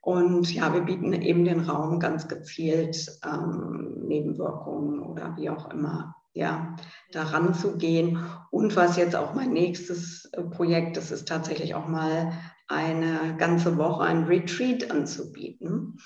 [0.00, 6.16] Und ja, wir bieten eben den Raum ganz gezielt, ähm, Nebenwirkungen oder wie auch immer,
[6.32, 6.76] ja,
[7.12, 8.18] daran zu gehen.
[8.50, 12.32] Und was jetzt auch mein nächstes äh, Projekt ist, ist tatsächlich auch mal
[12.66, 15.98] eine ganze Woche ein Retreat anzubieten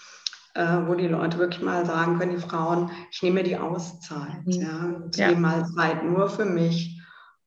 [0.55, 4.53] äh, wo die Leute wirklich mal sagen können, die Frauen, ich nehme die Auszeit, mhm.
[4.53, 5.29] ja, und ja.
[5.29, 7.01] nehme mal Zeit nur für mich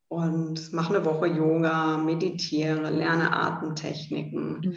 [0.08, 4.60] und mache eine Woche Yoga, meditiere, lerne Atemtechniken.
[4.60, 4.76] Mhm.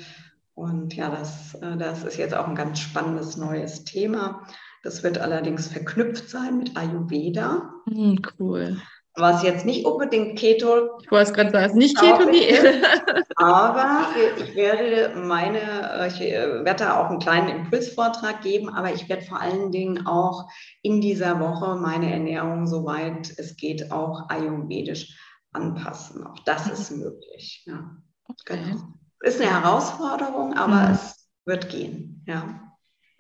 [0.54, 4.46] Und ja, das, äh, das ist jetzt auch ein ganz spannendes neues Thema.
[4.84, 7.74] Das wird allerdings verknüpft sein mit Ayurveda.
[7.86, 8.78] Mhm, cool
[9.16, 11.00] was jetzt nicht unbedingt Keto.
[11.02, 12.84] Ich wollte es gerade sagen, nicht Keto-Diät.
[13.36, 19.10] aber ich werde meine, ich äh, werde da auch einen kleinen Impulsvortrag geben, aber ich
[19.10, 20.50] werde vor allen Dingen auch
[20.82, 25.18] in dieser Woche meine Ernährung, soweit es geht, auch ayurvedisch
[25.52, 26.26] anpassen.
[26.26, 26.72] Auch das mhm.
[26.74, 27.64] ist möglich.
[27.66, 27.98] Ja.
[28.28, 28.64] Okay.
[28.64, 28.82] Genau.
[29.22, 30.94] Ist eine Herausforderung, aber mhm.
[30.94, 32.24] es wird gehen.
[32.26, 32.69] Ja.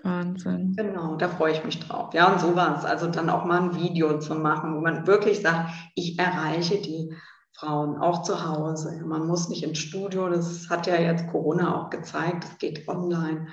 [0.03, 0.73] Wahnsinn.
[0.75, 2.13] Genau, da freue ich mich drauf.
[2.13, 2.85] Ja, und sowas.
[2.85, 7.13] Also dann auch mal ein Video zu machen, wo man wirklich sagt, ich erreiche die
[7.53, 9.01] Frauen auch zu Hause.
[9.05, 13.47] Man muss nicht ins Studio, das hat ja jetzt Corona auch gezeigt, es geht online.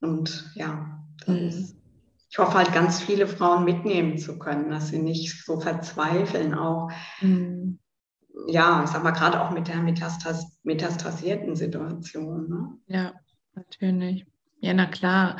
[0.00, 1.68] Und ja, mhm.
[2.30, 6.90] ich hoffe halt ganz viele Frauen mitnehmen zu können, dass sie nicht so verzweifeln, auch.
[7.20, 7.78] Mhm.
[8.48, 12.48] Ja, ich sag mal, gerade auch mit der Metastas metastasierten Situation.
[12.48, 12.68] Ne?
[12.86, 13.12] Ja,
[13.54, 14.26] natürlich.
[14.60, 15.36] Ja, na klar.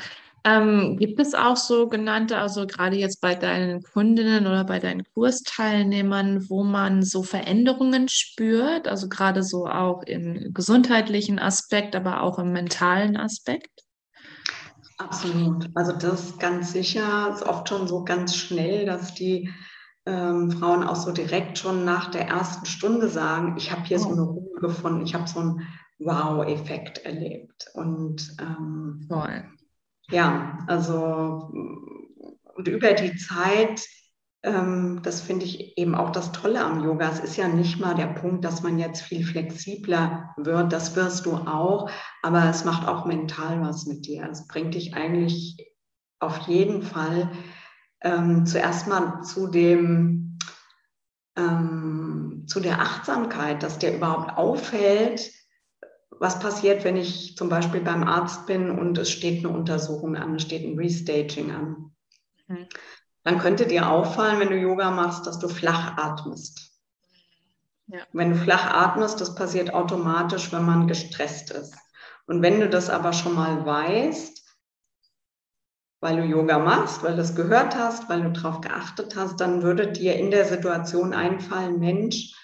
[0.46, 6.50] Ähm, gibt es auch sogenannte, also gerade jetzt bei deinen Kundinnen oder bei deinen Kursteilnehmern,
[6.50, 12.52] wo man so Veränderungen spürt, also gerade so auch im gesundheitlichen Aspekt, aber auch im
[12.52, 13.70] mentalen Aspekt?
[14.98, 15.70] Absolut.
[15.74, 19.48] Also das ist ganz sicher, ist oft schon so ganz schnell, dass die
[20.04, 24.02] ähm, Frauen auch so direkt schon nach der ersten Stunde sagen, ich habe hier oh.
[24.02, 25.62] so eine Ruhe gefunden, ich habe so einen
[26.00, 27.70] Wow-Effekt erlebt.
[27.72, 29.44] Und ähm, Toll
[30.10, 31.50] ja, also
[32.54, 33.86] und über die Zeit,
[34.42, 37.10] ähm, das finde ich eben auch das Tolle am Yoga.
[37.10, 40.72] Es ist ja nicht mal der Punkt, dass man jetzt viel flexibler wird.
[40.72, 41.90] Das wirst du auch,
[42.22, 44.28] aber es macht auch mental was mit dir.
[44.30, 45.56] Es bringt dich eigentlich
[46.20, 47.30] auf jeden Fall
[48.02, 50.38] ähm, zuerst mal zu dem
[51.36, 55.32] ähm, zu der Achtsamkeit, dass dir überhaupt auffällt,
[56.18, 60.36] was passiert, wenn ich zum Beispiel beim Arzt bin und es steht eine Untersuchung an,
[60.36, 61.92] es steht ein Restaging an.
[62.46, 62.66] Mhm.
[63.24, 66.72] Dann könnte dir auffallen, wenn du Yoga machst, dass du flach atmest.
[67.86, 68.00] Ja.
[68.12, 71.74] Wenn du flach atmest, das passiert automatisch, wenn man gestresst ist.
[72.26, 74.42] Und wenn du das aber schon mal weißt,
[76.00, 79.62] weil du Yoga machst, weil du es gehört hast, weil du darauf geachtet hast, dann
[79.62, 82.34] würde dir in der Situation einfallen, Mensch,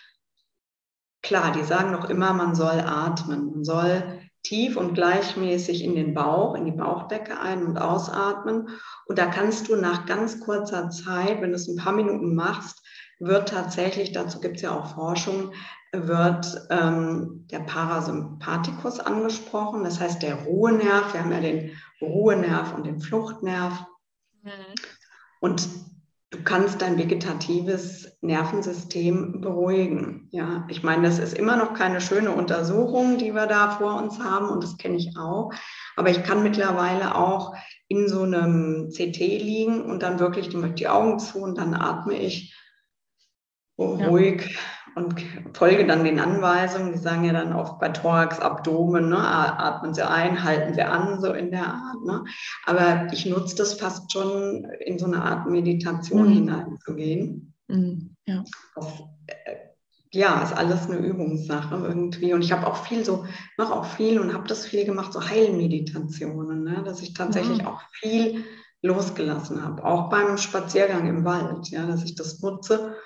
[1.22, 3.50] klar, die sagen doch immer, man soll atmen.
[3.52, 8.68] Man soll tief und gleichmäßig in den Bauch, in die Bauchdecke ein- und ausatmen.
[9.06, 12.82] Und da kannst du nach ganz kurzer Zeit, wenn du es ein paar Minuten machst,
[13.18, 15.52] wird tatsächlich, dazu gibt es ja auch Forschung,
[15.92, 21.12] wird ähm, der Parasympathikus angesprochen, das heißt der Ruhenerv.
[21.12, 23.84] Wir haben ja den Ruhenerv und den Fluchtnerv.
[24.42, 24.50] Mhm.
[25.40, 25.68] Und
[26.30, 30.28] du kannst dein vegetatives Nervensystem beruhigen.
[30.30, 34.20] Ja, ich meine, das ist immer noch keine schöne Untersuchung, die wir da vor uns
[34.20, 35.52] haben und das kenne ich auch.
[35.96, 37.54] Aber ich kann mittlerweile auch
[37.88, 42.54] in so einem CT liegen und dann wirklich die Augen zu und dann atme ich
[43.76, 44.58] ruhig ja
[44.94, 45.14] und
[45.52, 46.92] folge dann den Anweisungen.
[46.92, 51.20] Die sagen ja dann oft bei Thorax, Abdomen, ne, atmen Sie ein, halten Sie an,
[51.20, 52.04] so in der Art.
[52.04, 52.24] Ne.
[52.66, 56.32] Aber ich nutze das fast schon in so eine Art Meditation mhm.
[56.32, 57.54] hineinzugehen.
[57.68, 58.16] Mhm.
[58.26, 58.44] Ja.
[58.74, 59.56] Auf, äh,
[60.12, 62.32] ja, ist alles eine Übungssache irgendwie.
[62.32, 63.26] Und ich habe auch viel so,
[63.56, 67.68] mache auch viel und habe das viel gemacht, so Heilmeditationen, ne, dass ich tatsächlich mhm.
[67.68, 68.44] auch viel
[68.82, 72.96] losgelassen habe, auch beim Spaziergang im Wald, ja, dass ich das nutze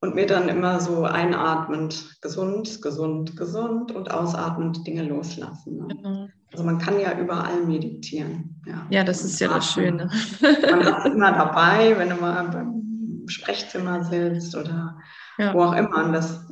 [0.00, 5.76] und mir dann immer so einatmend gesund, gesund, gesund und ausatmend Dinge loslassen.
[5.76, 5.86] Ne?
[5.88, 6.28] Genau.
[6.52, 8.60] Also man kann ja überall meditieren.
[8.66, 10.08] Ja, ja das ist ja das Schöne.
[10.40, 14.98] man es immer dabei, wenn du mal beim Sprechzimmer sitzt oder
[15.38, 15.54] ja.
[15.54, 16.04] wo auch immer.
[16.04, 16.46] Und das,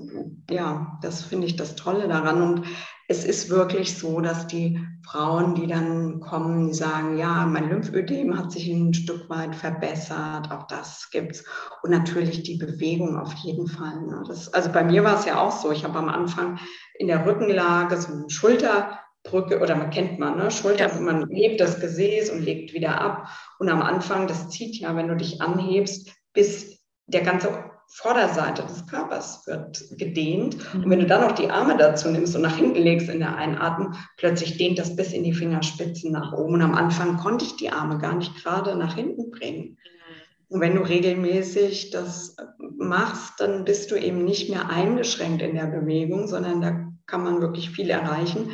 [0.50, 2.42] ja, das finde ich das Tolle daran.
[2.42, 2.66] Und
[3.12, 8.38] es ist wirklich so, dass die Frauen, die dann kommen, die sagen, ja, mein Lymphödem
[8.38, 11.44] hat sich ein Stück weit verbessert, auch das gibt's.
[11.82, 14.00] Und natürlich die Bewegung auf jeden Fall.
[14.00, 14.24] Ne?
[14.26, 16.58] Das, also bei mir war es ja auch so, ich habe am Anfang
[16.98, 20.50] in der Rückenlage so einen Schulter Brücke oder man kennt man, ne?
[20.50, 21.00] Schulter, Ja.
[21.00, 23.28] man hebt das Gesäß und legt wieder ab.
[23.58, 28.86] Und am Anfang, das zieht ja, wenn du dich anhebst, bis der ganze Vorderseite des
[28.86, 30.56] Körpers wird gedehnt.
[30.74, 33.36] Und wenn du dann noch die Arme dazu nimmst und nach hinten legst in der
[33.36, 36.54] Einatmung, plötzlich dehnt das bis in die Fingerspitzen nach oben.
[36.54, 39.76] Und am Anfang konnte ich die Arme gar nicht gerade nach hinten bringen.
[40.48, 42.36] Und wenn du regelmäßig das
[42.78, 47.42] machst, dann bist du eben nicht mehr eingeschränkt in der Bewegung, sondern da kann man
[47.42, 48.52] wirklich viel erreichen.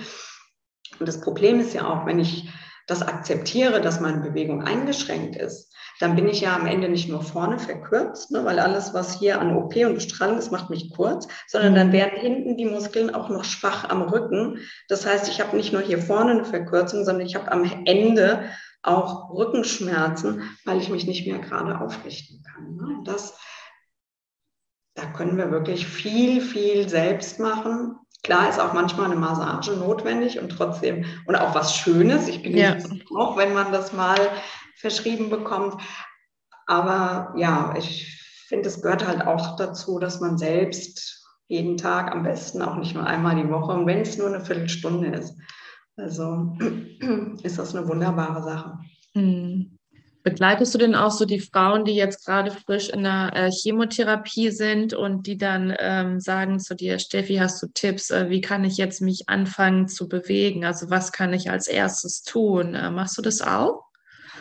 [0.99, 2.49] Und das Problem ist ja auch, wenn ich
[2.89, 7.23] das akzeptiere, dass meine Bewegung eingeschränkt ist, dann bin ich ja am Ende nicht nur
[7.23, 11.29] vorne verkürzt, ne, weil alles, was hier an OP und Bestrahlung ist, macht mich kurz,
[11.47, 14.59] sondern dann werden hinten die Muskeln auch noch schwach am Rücken.
[14.89, 18.49] Das heißt, ich habe nicht nur hier vorne eine Verkürzung, sondern ich habe am Ende
[18.83, 22.77] auch Rückenschmerzen, weil ich mich nicht mehr gerade aufrichten kann.
[22.77, 23.01] Ne?
[23.05, 23.39] Das,
[24.95, 27.99] da können wir wirklich viel, viel selbst machen.
[28.29, 32.29] Klar ist auch manchmal eine Massage notwendig und trotzdem, und auch was Schönes.
[32.29, 32.77] Ich bin Ja.
[33.17, 34.19] auch, wenn man das mal
[34.77, 35.81] verschrieben bekommt.
[36.67, 38.07] Aber ja, ich
[38.47, 42.95] finde, es gehört halt auch dazu, dass man selbst jeden Tag am besten auch nicht
[42.95, 45.35] nur einmal die Woche und wenn es nur eine Viertelstunde ist.
[45.97, 46.55] Also
[47.43, 48.79] ist das eine wunderbare Sache.
[49.15, 49.78] Hm.
[50.23, 54.51] Begleitest du denn auch so die Frauen, die jetzt gerade frisch in der äh, Chemotherapie
[54.51, 58.65] sind und die dann ähm, sagen zu dir, Steffi, hast du Tipps, äh, wie kann
[58.65, 60.65] ich jetzt mich anfangen zu bewegen?
[60.65, 62.75] Also was kann ich als erstes tun?
[62.75, 63.85] Äh, machst du das auch?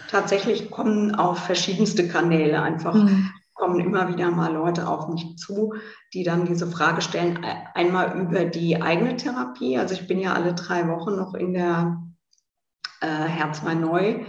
[0.10, 3.30] Tatsächlich kommen auf verschiedenste Kanäle einfach Hm.
[3.54, 5.74] kommen immer wieder mal Leute auf mich zu,
[6.14, 9.78] die dann diese Frage stellen, e- einmal über die eigene Therapie.
[9.78, 11.98] Also ich bin ja alle drei Wochen noch in der
[13.02, 14.26] äh, Herz mal neu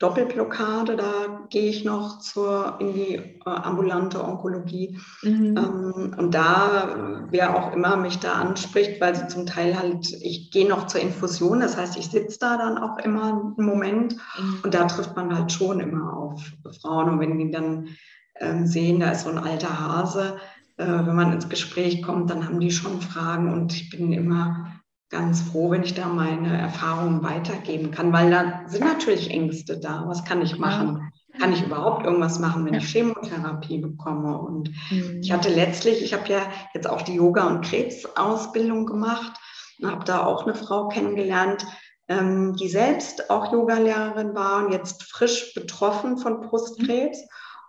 [0.00, 4.98] Doppelblockade, da gehe ich noch zur, in die äh, ambulante Onkologie.
[5.22, 5.56] Mhm.
[5.56, 10.50] Ähm, und da, wer auch immer mich da anspricht, weil sie zum Teil halt, ich
[10.50, 14.58] gehe noch zur Infusion, das heißt, ich sitze da dann auch immer einen Moment Mhm.
[14.64, 16.42] und da trifft man halt schon immer auf
[16.80, 17.10] Frauen.
[17.10, 17.88] Und wenn die dann
[18.36, 20.36] ähm, sehen, da ist so ein alter Hase,
[20.78, 24.79] äh, wenn man ins Gespräch kommt, dann haben die schon Fragen und ich bin immer
[25.10, 30.04] ganz froh, wenn ich da meine Erfahrungen weitergeben kann, weil da sind natürlich Ängste da.
[30.06, 31.12] Was kann ich machen?
[31.38, 34.38] Kann ich überhaupt irgendwas machen, wenn ich Chemotherapie bekomme?
[34.38, 35.20] Und Mhm.
[35.20, 36.40] ich hatte letztlich, ich habe ja
[36.74, 39.32] jetzt auch die Yoga- und Krebsausbildung gemacht
[39.80, 41.66] und habe da auch eine Frau kennengelernt,
[42.08, 47.18] ähm, die selbst auch Yogalehrerin war und jetzt frisch betroffen von Brustkrebs.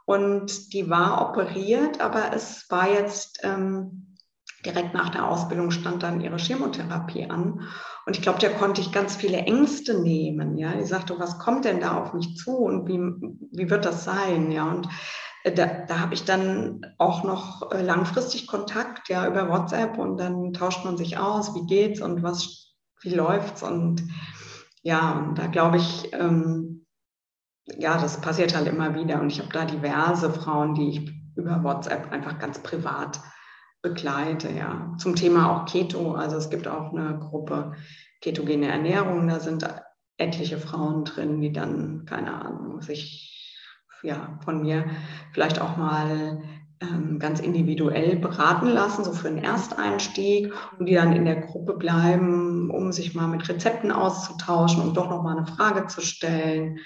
[0.05, 4.10] Und die war operiert, aber es war jetzt ähm,
[4.65, 7.67] direkt nach der Ausbildung stand dann ihre Chemotherapie an.
[8.05, 10.57] Und ich glaube, der konnte ich ganz viele Ängste nehmen.
[10.57, 12.99] Ja, die sagte, was kommt denn da auf mich zu und wie,
[13.51, 14.51] wie wird das sein?
[14.51, 14.87] Ja, und
[15.43, 20.17] äh, da, da habe ich dann auch noch äh, langfristig Kontakt, ja, über WhatsApp und
[20.17, 24.03] dann tauscht man sich aus, wie geht's und was, wie läuft's und
[24.83, 26.85] ja, und da glaube ich, ähm,
[27.65, 31.63] ja, das passiert halt immer wieder und ich habe da diverse Frauen, die ich über
[31.63, 33.19] WhatsApp einfach ganz privat
[33.81, 34.95] begleite, ja.
[34.97, 37.73] Zum Thema auch Keto, also es gibt auch eine Gruppe
[38.21, 39.65] ketogene Ernährung, da sind
[40.17, 43.31] etliche Frauen drin, die dann, keine Ahnung, sich
[44.03, 44.85] ja, von mir
[45.31, 46.41] vielleicht auch mal
[46.81, 51.73] ähm, ganz individuell beraten lassen, so für einen Ersteinstieg und die dann in der Gruppe
[51.73, 56.79] bleiben, um sich mal mit Rezepten auszutauschen, um doch noch mal eine Frage zu stellen.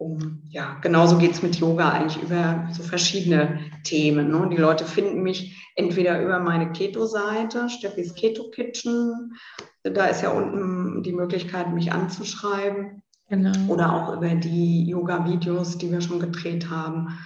[0.00, 4.30] Um, ja, genauso geht es mit Yoga eigentlich über so verschiedene Themen.
[4.30, 4.48] Ne?
[4.50, 9.34] Die Leute finden mich entweder über meine Keto-Seite, Steffis Keto Kitchen,
[9.82, 13.02] da ist ja unten die Möglichkeit, mich anzuschreiben.
[13.28, 13.52] Genau.
[13.68, 17.18] Oder auch über die Yoga-Videos, die wir schon gedreht haben,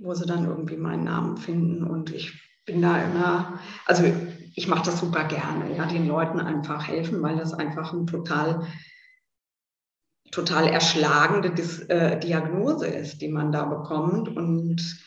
[0.00, 1.84] wo sie dann irgendwie meinen Namen finden.
[1.84, 2.32] Und ich
[2.64, 4.04] bin da immer, also
[4.54, 8.66] ich mache das super gerne, ja, den Leuten einfach helfen, weil das einfach ein total,
[10.32, 14.28] total erschlagende Dis, äh, Diagnose ist, die man da bekommt.
[14.28, 14.98] Und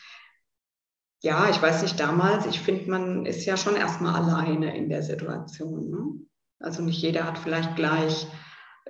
[1.22, 5.02] ja, ich weiß nicht, damals, ich finde, man ist ja schon erstmal alleine in der
[5.02, 5.90] Situation.
[5.90, 5.98] Ne?
[6.60, 8.26] Also nicht jeder hat vielleicht gleich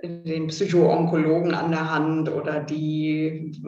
[0.02, 3.58] den Psychoonkologen an der Hand oder die,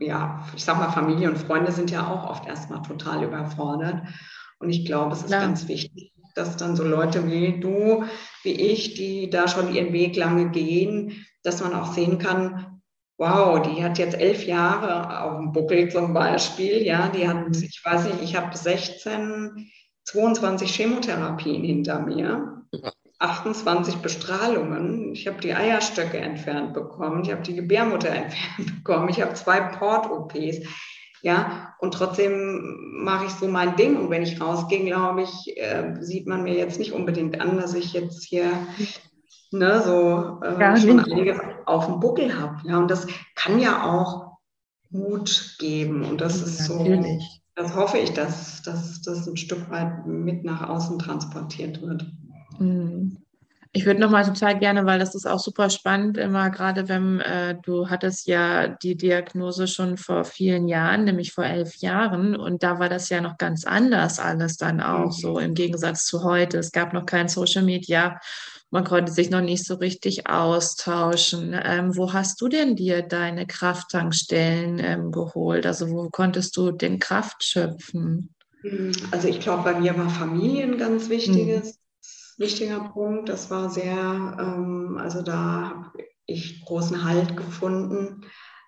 [0.00, 4.02] ja, ich sag mal, Familie und Freunde sind ja auch oft erstmal total überfordert.
[4.58, 5.42] Und ich glaube, es ist Klar.
[5.42, 8.04] ganz wichtig, dass dann so Leute wie du,
[8.42, 12.80] wie ich, die da schon ihren Weg lange gehen, dass man auch sehen kann,
[13.18, 17.80] wow, die hat jetzt elf Jahre auf dem Buckel zum Beispiel, ja, die hat, ich
[17.84, 19.70] weiß nicht, ich habe 16,
[20.04, 22.64] 22 Chemotherapien hinter mir.
[23.20, 25.12] 28 Bestrahlungen.
[25.12, 27.22] Ich habe die Eierstöcke entfernt bekommen.
[27.22, 29.08] Ich habe die Gebärmutter entfernt bekommen.
[29.08, 30.66] Ich habe zwei Port-OPs.
[31.24, 33.96] Ja, und trotzdem mache ich so mein Ding.
[33.96, 37.74] Und wenn ich rausgehe, glaube ich, äh, sieht man mir jetzt nicht unbedingt an, dass
[37.74, 38.50] ich jetzt hier
[39.52, 42.56] ne, so äh, schon einiges auf dem Buckel habe.
[42.64, 44.38] Ja, und das kann ja auch
[44.90, 46.04] Mut geben.
[46.04, 47.22] Und das ist Natürlich.
[47.22, 52.06] so, das hoffe ich, dass, dass das ein Stück weit mit nach außen transportiert wird.
[52.58, 53.18] Mhm.
[53.74, 57.56] Ich würde nochmal total gerne, weil das ist auch super spannend, immer gerade wenn äh,
[57.62, 62.78] du hattest ja die Diagnose schon vor vielen Jahren, nämlich vor elf Jahren, und da
[62.78, 65.12] war das ja noch ganz anders alles dann auch, mhm.
[65.12, 66.58] so im Gegensatz zu heute.
[66.58, 68.20] Es gab noch kein Social Media,
[68.72, 71.54] man konnte sich noch nicht so richtig austauschen.
[71.62, 75.66] Ähm, wo hast du denn dir deine Krafttankstellen ähm, geholt?
[75.66, 78.34] Also wo konntest du den Kraft schöpfen?
[79.10, 81.66] Also ich glaube, bei mir war Familie ein ganz wichtiges.
[81.66, 81.82] Mhm
[82.38, 83.28] wichtiger Punkt.
[83.28, 88.26] Das war sehr, ähm, also da habe ich großen Halt gefunden.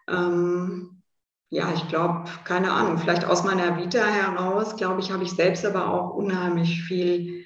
[0.08, 1.02] Ähm,
[1.50, 5.64] ja, ich glaube, keine Ahnung, vielleicht aus meiner Vita heraus, glaube ich, habe ich selbst
[5.64, 7.43] aber auch unheimlich viel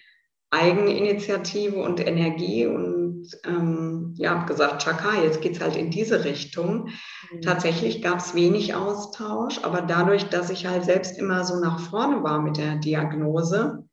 [0.51, 6.25] Eigeninitiative und Energie und ähm, ja, habe gesagt, Chaka, jetzt geht es halt in diese
[6.25, 6.89] Richtung.
[7.31, 7.43] Mhm.
[7.43, 12.23] Tatsächlich gab es wenig Austausch, aber dadurch, dass ich halt selbst immer so nach vorne
[12.23, 13.85] war mit der Diagnose,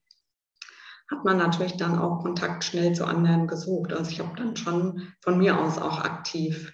[1.11, 3.93] hat man natürlich dann auch Kontakt schnell zu anderen gesucht.
[3.93, 6.73] Also ich habe dann schon von mir aus auch aktiv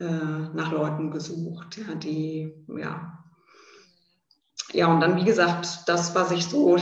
[0.00, 3.16] äh, nach Leuten gesucht, ja, die, ja.
[4.72, 6.76] Ja, und dann, wie gesagt, das, was ich so,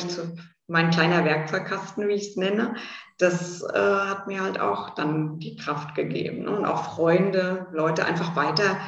[0.69, 2.75] mein kleiner Werkzeugkasten, wie ich es nenne,
[3.19, 6.45] das äh, hat mir halt auch dann die Kraft gegeben.
[6.45, 6.57] Ne?
[6.57, 8.79] Und auch Freunde, Leute einfach weiter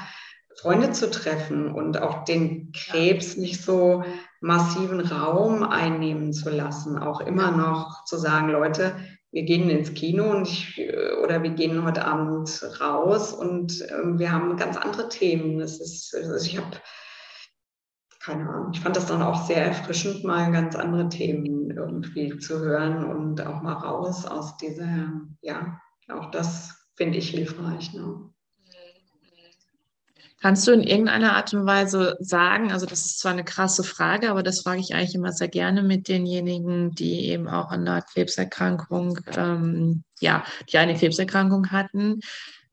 [0.60, 4.04] Freunde zu treffen und auch den Krebs nicht so
[4.40, 8.94] massiven Raum einnehmen zu lassen, auch immer noch zu sagen, Leute,
[9.32, 14.18] wir gehen ins Kino und ich, äh, oder wir gehen heute Abend raus und äh,
[14.18, 15.58] wir haben ganz andere Themen.
[15.58, 16.76] Das ist, also ich habe
[18.20, 22.58] keine Ahnung, ich fand das dann auch sehr erfrischend, mal ganz andere Themen irgendwie zu
[22.60, 25.10] hören und auch mal raus aus dieser,
[25.40, 27.94] ja, auch das finde ich hilfreich.
[27.94, 28.30] Ne?
[30.42, 34.30] Kannst du in irgendeiner Art und Weise sagen, also das ist zwar eine krasse Frage,
[34.30, 38.02] aber das frage ich eigentlich immer sehr gerne mit denjenigen, die eben auch an einer
[38.02, 42.20] Krebserkrankung, ähm, ja, die eine Krebserkrankung hatten.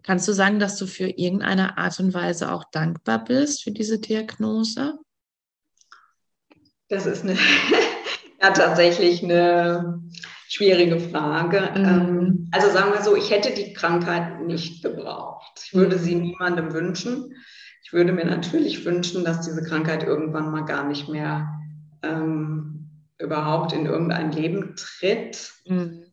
[0.04, 4.00] Kannst du sagen, dass du für irgendeine Art und Weise auch dankbar bist für diese
[4.00, 4.98] Diagnose?
[6.90, 7.34] Das ist eine,
[8.42, 10.02] ja, tatsächlich eine
[10.48, 11.70] schwierige Frage.
[11.76, 11.86] Mhm.
[11.86, 15.62] Ähm, also sagen wir so, ich hätte die Krankheit nicht gebraucht.
[15.66, 17.36] Ich würde sie niemandem wünschen.
[17.84, 21.48] Ich würde mir natürlich wünschen, dass diese Krankheit irgendwann mal gar nicht mehr
[22.04, 25.54] ähm, überhaupt in irgendein Leben tritt.
[25.66, 26.04] Mhm.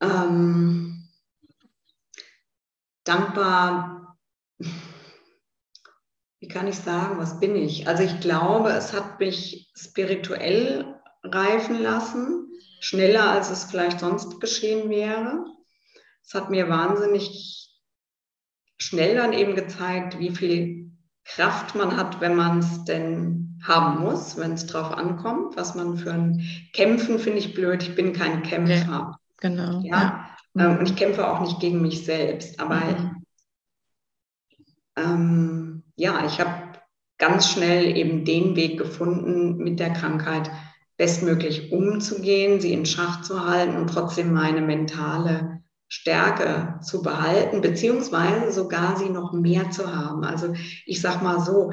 [0.00, 1.08] Ähm,
[3.04, 3.93] dankbar,
[6.44, 7.88] wie kann ich sagen, was bin ich?
[7.88, 14.90] Also ich glaube, es hat mich spirituell reifen lassen, schneller als es vielleicht sonst geschehen
[14.90, 15.42] wäre.
[16.22, 17.74] Es hat mir wahnsinnig
[18.76, 20.92] schnell dann eben gezeigt, wie viel
[21.24, 25.96] Kraft man hat, wenn man es denn haben muss, wenn es drauf ankommt, was man
[25.96, 27.82] für ein Kämpfen finde ich blöd.
[27.82, 28.74] Ich bin kein Kämpfer.
[28.74, 29.80] Ja, genau.
[29.80, 30.28] Ja.
[30.54, 30.66] ja.
[30.66, 32.60] Ähm, und ich kämpfe auch nicht gegen mich selbst.
[32.60, 33.24] Aber mhm.
[34.96, 35.63] ähm,
[35.96, 36.78] ja, ich habe
[37.18, 40.50] ganz schnell eben den Weg gefunden, mit der Krankheit
[40.96, 48.52] bestmöglich umzugehen, sie in Schach zu halten und trotzdem meine mentale Stärke zu behalten, beziehungsweise
[48.52, 50.24] sogar sie noch mehr zu haben.
[50.24, 50.54] Also
[50.86, 51.72] ich sag mal so,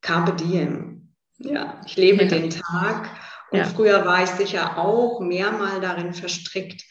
[0.00, 1.14] Carpe diem.
[1.38, 2.28] Ja, ich lebe ja.
[2.28, 3.10] den Tag
[3.50, 3.64] und ja.
[3.64, 6.84] früher war ich sicher auch mehr mal darin verstrickt,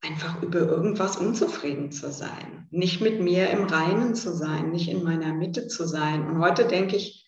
[0.00, 5.02] einfach über irgendwas unzufrieden zu sein, nicht mit mir im Reinen zu sein, nicht in
[5.02, 6.26] meiner Mitte zu sein.
[6.26, 7.26] Und heute denke ich,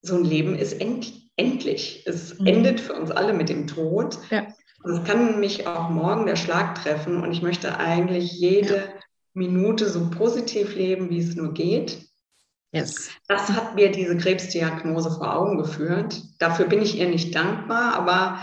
[0.00, 2.02] so ein Leben ist end endlich.
[2.06, 2.46] Es mhm.
[2.46, 4.18] endet für uns alle mit dem Tod.
[4.30, 4.46] Ja.
[4.82, 8.82] Und es kann mich auch morgen der Schlag treffen und ich möchte eigentlich jede ja.
[9.32, 12.04] Minute so positiv leben, wie es nur geht.
[12.72, 13.10] Yes.
[13.28, 16.22] Das hat mir diese Krebsdiagnose vor Augen geführt.
[16.38, 18.38] Dafür bin ich ihr nicht dankbar, aber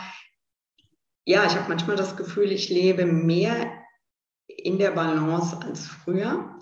[1.25, 3.71] ja, ich habe manchmal das Gefühl, ich lebe mehr
[4.47, 6.57] in der Balance als früher.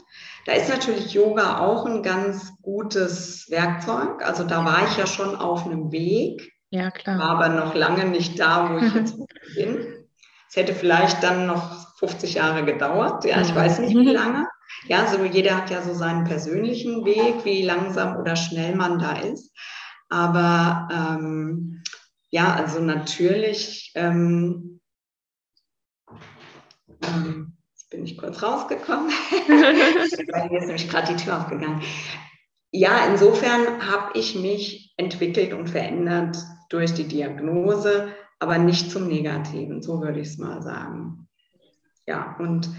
[0.45, 4.23] Da ist natürlich Yoga auch ein ganz gutes Werkzeug.
[4.23, 6.53] Also da war ich ja schon auf einem Weg.
[6.69, 7.19] Ja, klar.
[7.19, 9.17] War aber noch lange nicht da, wo ich jetzt
[9.55, 10.05] bin.
[10.49, 13.25] Es hätte vielleicht dann noch 50 Jahre gedauert.
[13.25, 14.47] Ja, ich weiß nicht, wie lange.
[14.85, 19.13] Ja, so jeder hat ja so seinen persönlichen Weg, wie langsam oder schnell man da
[19.13, 19.51] ist.
[20.09, 21.83] Aber ähm,
[22.29, 24.79] ja, also natürlich ähm,
[27.03, 29.09] ähm, jetzt bin ich kurz rausgekommen,
[29.47, 31.81] weil mir ist nämlich gerade die Tür aufgegangen.
[32.71, 36.37] Ja, insofern habe ich mich entwickelt und verändert
[36.69, 41.29] durch die Diagnose, aber nicht zum Negativen, so würde ich es mal sagen.
[42.05, 42.69] Ja, und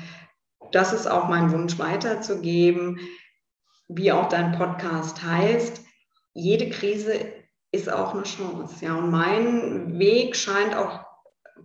[0.73, 3.01] das ist auch mein Wunsch weiterzugeben,
[3.89, 5.83] wie auch dein Podcast heißt,
[6.35, 7.33] jede Krise
[7.73, 8.85] ist auch eine Chance.
[8.85, 11.01] Ja, und mein Weg scheint auch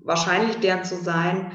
[0.01, 1.51] wahrscheinlich der zu sein,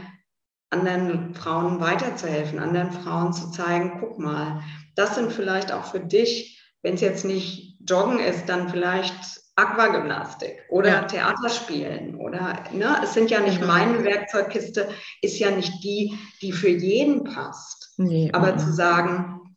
[0.70, 4.62] anderen Frauen weiterzuhelfen, anderen Frauen zu zeigen, guck mal,
[4.96, 10.62] das sind vielleicht auch für dich, wenn es jetzt nicht Joggen ist, dann vielleicht Aquagymnastik
[10.68, 11.02] oder ja.
[11.02, 14.88] Theaterspielen oder ne, es sind ja nicht meine Werkzeugkiste,
[15.20, 17.94] ist ja nicht die, die für jeden passt.
[17.96, 18.58] Nee, Aber ja.
[18.58, 19.47] zu sagen,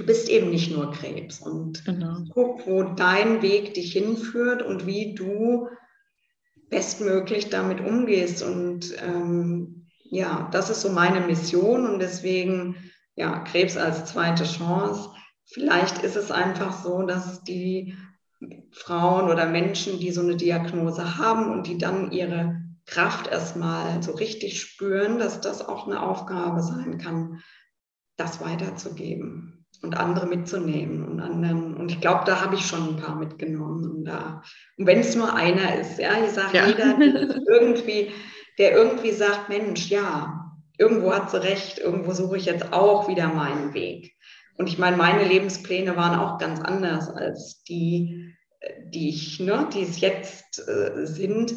[0.00, 2.24] du bist eben nicht nur Krebs und genau.
[2.32, 5.68] guck, wo dein Weg dich hinführt und wie du
[6.70, 8.42] bestmöglich damit umgehst.
[8.42, 12.76] Und ähm, ja, das ist so meine Mission und deswegen,
[13.14, 15.10] ja, Krebs als zweite Chance.
[15.44, 17.94] Vielleicht ist es einfach so, dass die
[18.72, 24.12] Frauen oder Menschen, die so eine Diagnose haben und die dann ihre Kraft erstmal so
[24.12, 27.42] richtig spüren, dass das auch eine Aufgabe sein kann,
[28.16, 31.76] das weiterzugeben und andere mitzunehmen und anderen.
[31.76, 33.90] Und ich glaube, da habe ich schon ein paar mitgenommen.
[33.90, 34.42] Und, da,
[34.76, 36.66] und wenn es nur einer ist, ja, ich sage ja.
[36.66, 38.10] jeder, der irgendwie,
[38.58, 43.28] der irgendwie sagt, Mensch, ja, irgendwo hat sie recht, irgendwo suche ich jetzt auch wieder
[43.28, 44.14] meinen Weg.
[44.56, 48.34] Und ich meine, meine Lebenspläne waren auch ganz anders als die,
[48.92, 51.54] die ich, ne, die es jetzt äh, sind.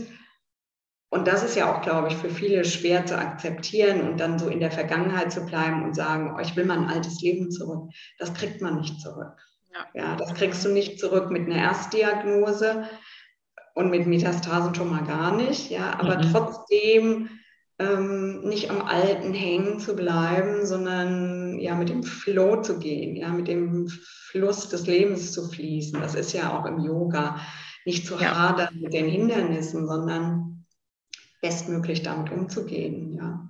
[1.14, 4.48] Und das ist ja auch, glaube ich, für viele schwer zu akzeptieren und dann so
[4.48, 7.92] in der Vergangenheit zu bleiben und sagen, oh, ich will mein altes Leben zurück.
[8.18, 9.38] Das kriegt man nicht zurück.
[9.72, 10.02] Ja.
[10.02, 12.86] ja, das kriegst du nicht zurück mit einer Erstdiagnose
[13.76, 15.70] und mit Metastasen schon mal gar nicht.
[15.70, 16.32] Ja, aber mhm.
[16.32, 17.30] trotzdem
[17.78, 23.30] ähm, nicht am Alten hängen zu bleiben, sondern ja mit dem Flow zu gehen, ja,
[23.30, 26.02] mit dem Fluss des Lebens zu fließen.
[26.02, 27.40] Das ist ja auch im Yoga
[27.86, 28.36] nicht zu ja.
[28.36, 30.43] hadern mit den Hindernissen, sondern
[31.44, 33.14] bestmöglich damit umzugehen.
[33.14, 33.50] Ja,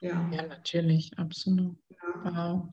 [0.00, 0.30] ja.
[0.32, 1.76] ja natürlich, absolut.
[1.90, 2.24] Ja.
[2.24, 2.68] Wow.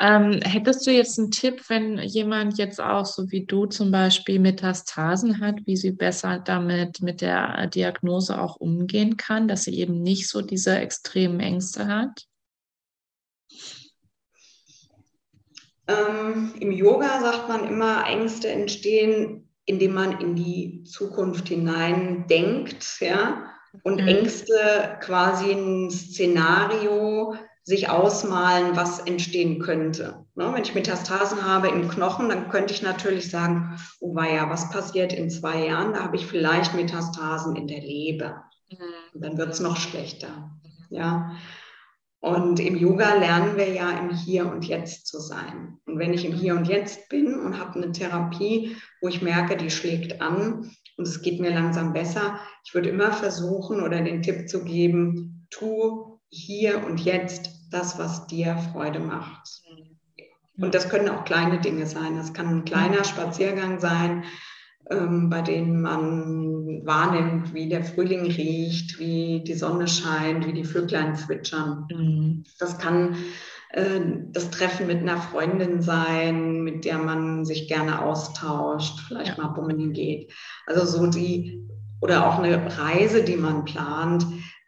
[0.00, 4.38] Ähm, hättest du jetzt einen Tipp, wenn jemand jetzt auch, so wie du zum Beispiel,
[4.38, 10.02] Metastasen hat, wie sie besser damit mit der Diagnose auch umgehen kann, dass sie eben
[10.02, 12.26] nicht so diese extremen Ängste hat?
[15.88, 23.00] Ähm, Im Yoga sagt man immer, Ängste entstehen indem man in die Zukunft hinein denkt,
[23.00, 23.52] ja,
[23.82, 24.08] und mhm.
[24.08, 30.24] Ängste quasi ein Szenario sich ausmalen, was entstehen könnte.
[30.36, 34.70] Ne, wenn ich Metastasen habe im Knochen, dann könnte ich natürlich sagen, oh ja, was
[34.70, 35.92] passiert in zwei Jahren?
[35.92, 38.44] Da habe ich vielleicht Metastasen in der Leber.
[38.70, 39.20] Mhm.
[39.20, 40.50] Dann wird es noch schlechter.
[40.90, 41.32] Ja.
[42.26, 45.78] Und im Yoga lernen wir ja im Hier und Jetzt zu sein.
[45.86, 49.56] Und wenn ich im Hier und Jetzt bin und habe eine Therapie, wo ich merke,
[49.56, 54.22] die schlägt an und es geht mir langsam besser, ich würde immer versuchen oder den
[54.22, 59.62] Tipp zu geben, tu hier und jetzt das, was dir Freude macht.
[60.58, 62.16] Und das können auch kleine Dinge sein.
[62.16, 64.24] Das kann ein kleiner Spaziergang sein,
[64.90, 70.64] ähm, bei denen man wahrnimmt, wie der Frühling riecht, wie die Sonne scheint, wie die
[70.64, 71.86] Vöglein zwitschern.
[71.90, 72.44] Mhm.
[72.58, 73.16] Das kann
[73.70, 79.44] äh, das Treffen mit einer Freundin sein, mit der man sich gerne austauscht, vielleicht ja.
[79.44, 80.32] mal bummeln geht.
[80.66, 81.66] Also so die,
[82.00, 84.26] oder auch eine Reise, die man plant.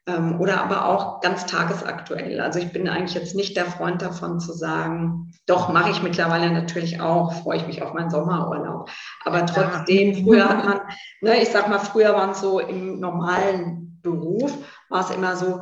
[0.09, 2.41] Ähm, oder aber auch ganz tagesaktuell.
[2.41, 6.51] Also ich bin eigentlich jetzt nicht der Freund davon zu sagen, doch mache ich mittlerweile
[6.51, 8.91] natürlich auch, freue ich mich auf meinen Sommerurlaub.
[9.27, 10.81] Aber trotzdem, früher hat man,
[11.21, 14.57] ne, ich sag mal, früher waren es so im normalen Beruf,
[14.89, 15.61] war es immer so,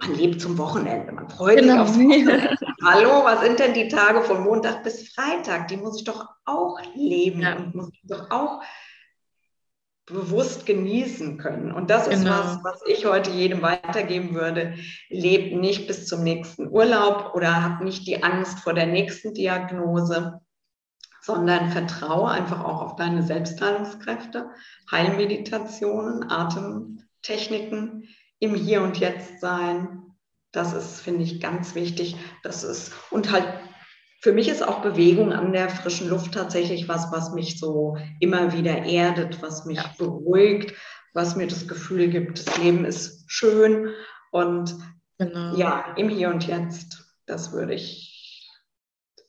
[0.00, 1.72] man lebt zum Wochenende, man freut genau.
[1.72, 2.56] sich aufs Wochenende.
[2.84, 5.66] Hallo, was sind denn die Tage von Montag bis Freitag?
[5.66, 7.56] Die muss ich doch auch leben ja.
[7.56, 8.60] und muss ich doch auch
[10.08, 11.72] bewusst genießen können.
[11.72, 12.38] Und das ist genau.
[12.38, 14.74] was, was ich heute jedem weitergeben würde.
[15.08, 20.40] Lebt nicht bis zum nächsten Urlaub oder habt nicht die Angst vor der nächsten Diagnose,
[21.22, 24.50] sondern vertraue einfach auch auf deine Selbstheilungskräfte,
[24.90, 28.08] Heilmeditationen, Atemtechniken,
[28.40, 30.04] im Hier und Jetzt sein.
[30.52, 32.16] Das ist, finde ich, ganz wichtig.
[32.42, 33.46] Das ist, und halt
[34.20, 38.52] für mich ist auch Bewegung an der frischen Luft tatsächlich was, was mich so immer
[38.52, 39.94] wieder erdet, was mich ja.
[39.96, 40.74] beruhigt,
[41.14, 43.94] was mir das Gefühl gibt, das Leben ist schön
[44.32, 44.76] und
[45.18, 45.56] genau.
[45.56, 47.04] ja, im Hier und Jetzt.
[47.26, 48.50] Das würde ich,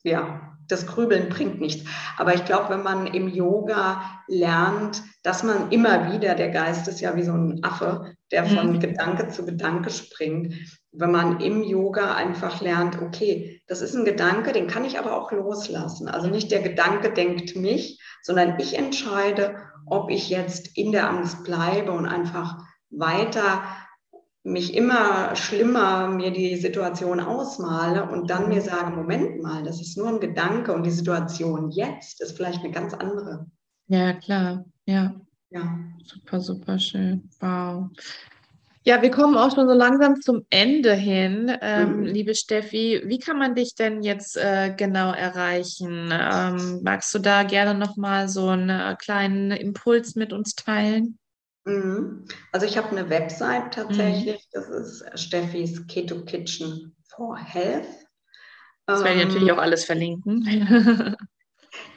[0.02, 1.88] ja, das Grübeln bringt nichts.
[2.16, 7.00] Aber ich glaube, wenn man im Yoga lernt, dass man immer wieder, der Geist ist
[7.00, 8.80] ja wie so ein Affe, der von mhm.
[8.80, 10.54] Gedanke zu Gedanke springt.
[10.92, 15.16] Wenn man im Yoga einfach lernt, okay, das ist ein Gedanke, den kann ich aber
[15.16, 16.08] auch loslassen.
[16.08, 19.56] Also nicht der Gedanke denkt mich, sondern ich entscheide,
[19.86, 22.58] ob ich jetzt in der Angst bleibe und einfach
[22.90, 23.62] weiter
[24.42, 29.98] mich immer schlimmer mir die Situation ausmale und dann mir sage, Moment mal, das ist
[29.98, 33.46] nur ein Gedanke und die Situation jetzt ist vielleicht eine ganz andere.
[33.88, 34.64] Ja, klar.
[34.86, 35.14] Ja.
[35.50, 35.78] Ja.
[36.04, 37.28] Super, super schön.
[37.40, 37.90] Wow.
[38.84, 41.52] Ja, wir kommen auch schon so langsam zum Ende hin.
[41.60, 42.04] Ähm, mhm.
[42.04, 46.10] Liebe Steffi, wie kann man dich denn jetzt äh, genau erreichen?
[46.10, 51.18] Ähm, magst du da gerne nochmal so einen äh, kleinen Impuls mit uns teilen?
[51.64, 52.26] Mhm.
[52.52, 54.50] Also ich habe eine Website tatsächlich, mhm.
[54.52, 57.86] das ist Steffis Keto Kitchen for Health.
[58.86, 61.16] Das werde ich ähm, natürlich auch alles verlinken.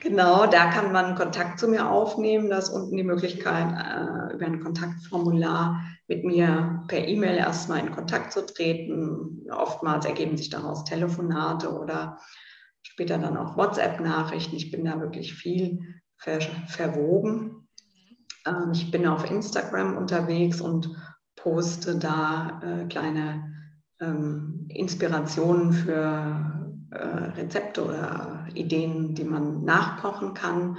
[0.03, 2.49] Genau, da kann man Kontakt zu mir aufnehmen.
[2.49, 7.91] Da ist unten die Möglichkeit, äh, über ein Kontaktformular mit mir per E-Mail erstmal in
[7.91, 9.47] Kontakt zu treten.
[9.49, 12.20] Oftmals ergeben sich daraus Telefonate oder
[12.82, 14.55] später dann auch WhatsApp-Nachrichten.
[14.57, 15.80] Ich bin da wirklich viel
[16.18, 17.62] ver verwoben.
[18.46, 20.96] Ähm, ich bin auf Instagram unterwegs und
[21.36, 23.54] poste da äh, kleine
[24.00, 30.78] ähm, Inspirationen für äh, Rezepte oder Ideen, die man nachkochen kann.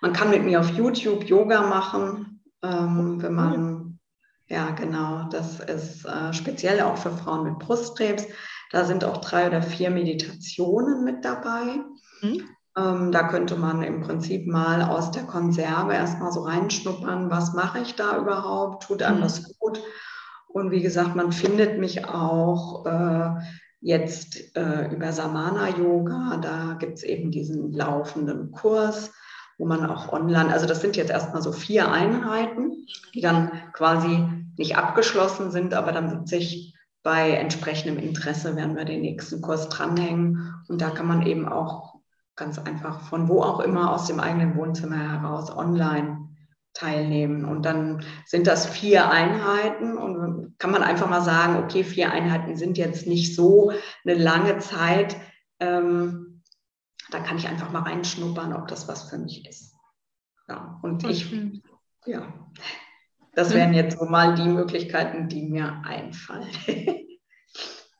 [0.00, 3.98] Man kann mit mir auf YouTube Yoga machen, ähm, wenn man,
[4.46, 8.26] ja genau, das ist äh, speziell auch für Frauen mit Brustkrebs.
[8.70, 11.80] Da sind auch drei oder vier Meditationen mit dabei.
[12.22, 12.48] Mhm.
[12.78, 17.80] Ähm, da könnte man im Prinzip mal aus der Konserve erstmal so reinschnuppern, was mache
[17.80, 19.22] ich da überhaupt, tut einem mhm.
[19.22, 19.82] das gut.
[20.46, 23.30] Und wie gesagt, man findet mich auch äh,
[23.80, 26.38] jetzt äh, über Samana Yoga.
[26.40, 29.12] Da gibt es eben diesen laufenden Kurs,
[29.58, 34.24] wo man auch online, also das sind jetzt erstmal so vier Einheiten, die dann quasi
[34.56, 39.68] nicht abgeschlossen sind, aber dann wird sich bei entsprechendem Interesse werden wir den nächsten Kurs
[39.68, 40.54] dranhängen.
[40.68, 41.97] Und da kann man eben auch
[42.38, 46.28] ganz einfach von wo auch immer aus dem eigenen Wohnzimmer heraus online
[46.72, 47.44] teilnehmen.
[47.44, 52.56] Und dann sind das vier Einheiten und kann man einfach mal sagen, okay, vier Einheiten
[52.56, 53.72] sind jetzt nicht so
[54.04, 55.16] eine lange Zeit.
[55.60, 56.42] Ähm,
[57.10, 59.74] da kann ich einfach mal reinschnuppern, ob das was für mich ist.
[60.48, 61.30] Ja, und ich,
[62.06, 62.32] ja,
[63.34, 66.46] das wären jetzt so mal die Möglichkeiten, die mir einfallen.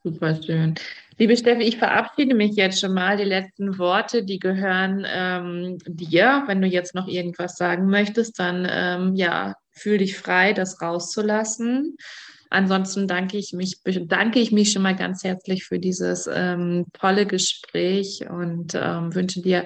[0.03, 0.75] Super schön.
[1.19, 3.17] Liebe Steffi, ich verabschiede mich jetzt schon mal.
[3.17, 6.43] Die letzten Worte, die gehören ähm, dir.
[6.47, 11.97] Wenn du jetzt noch irgendwas sagen möchtest, dann ähm, ja, fühl dich frei, das rauszulassen.
[12.49, 17.25] Ansonsten danke ich mich, bedanke ich mich schon mal ganz herzlich für dieses ähm, tolle
[17.25, 19.65] Gespräch und ähm, wünsche dir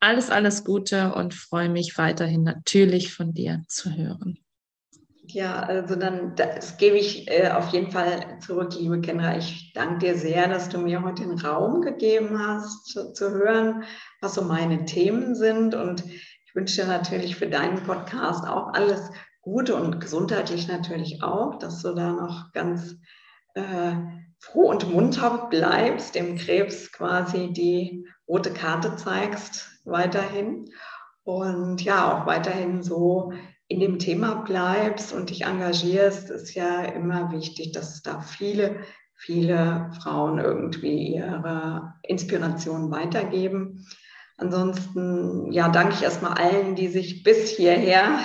[0.00, 4.36] alles, alles Gute und freue mich weiterhin natürlich von dir zu hören.
[5.32, 9.36] Ja, also dann das gebe ich äh, auf jeden Fall zurück, liebe Kendra.
[9.36, 13.84] Ich danke dir sehr, dass du mir heute den Raum gegeben hast, zu, zu hören,
[14.20, 15.74] was so meine Themen sind.
[15.74, 19.10] Und ich wünsche dir natürlich für deinen Podcast auch alles
[19.42, 22.96] Gute und gesundheitlich natürlich auch, dass du da noch ganz
[23.54, 23.92] äh,
[24.38, 30.66] froh und munter bleibst, dem Krebs quasi die rote Karte zeigst weiterhin.
[31.22, 33.32] Und ja, auch weiterhin so
[33.70, 38.80] in dem Thema bleibst und dich engagierst, ist ja immer wichtig, dass da viele,
[39.14, 43.86] viele Frauen irgendwie ihre Inspiration weitergeben.
[44.38, 48.18] Ansonsten, ja, danke ich erstmal allen, die sich bis hierher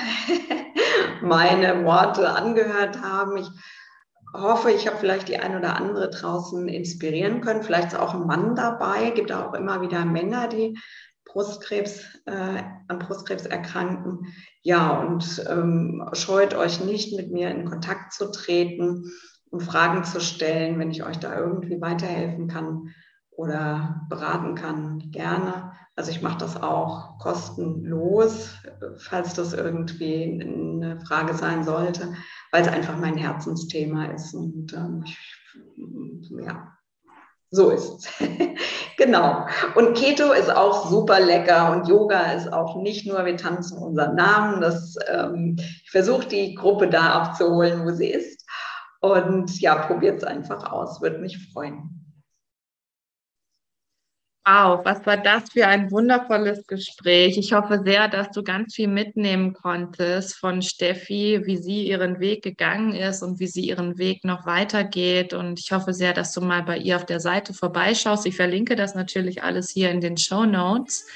[1.21, 3.37] meine Worte angehört haben.
[3.37, 3.49] Ich
[4.33, 7.61] hoffe, ich habe vielleicht die ein oder andere draußen inspirieren können.
[7.61, 9.11] Vielleicht ist auch ein Mann dabei.
[9.11, 10.75] Gibt auch immer wieder Männer, die
[11.35, 14.33] Brustkrebs, äh, an Brustkrebs erkranken.
[14.61, 19.11] Ja, und ähm, scheut euch nicht, mit mir in Kontakt zu treten
[19.49, 22.93] und Fragen zu stellen, wenn ich euch da irgendwie weiterhelfen kann
[23.31, 25.73] oder beraten kann, gerne.
[25.97, 28.55] Also ich mache das auch kostenlos,
[28.97, 32.13] falls das irgendwie eine Frage sein sollte,
[32.53, 34.33] weil es einfach mein Herzensthema ist.
[34.33, 35.17] Und ähm, ich,
[36.45, 36.77] ja,
[37.55, 38.27] so ist es.
[38.97, 39.45] genau.
[39.75, 44.15] Und Keto ist auch super lecker und Yoga ist auch nicht nur, wir tanzen unseren
[44.15, 44.61] Namen.
[44.61, 48.45] Das, ähm, ich versuche die Gruppe da abzuholen, wo sie ist.
[49.01, 52.04] Und ja, probiert es einfach aus, würde mich freuen.
[54.47, 57.35] Wow, was war das für ein wundervolles Gespräch.
[57.37, 62.43] Ich hoffe sehr, dass du ganz viel mitnehmen konntest von Steffi, wie sie ihren Weg
[62.43, 65.33] gegangen ist und wie sie ihren Weg noch weitergeht.
[65.33, 68.27] Und ich hoffe sehr, dass du mal bei ihr auf der Seite vorbeischaust.
[68.27, 71.07] Ich verlinke das natürlich alles hier in den Show Notes.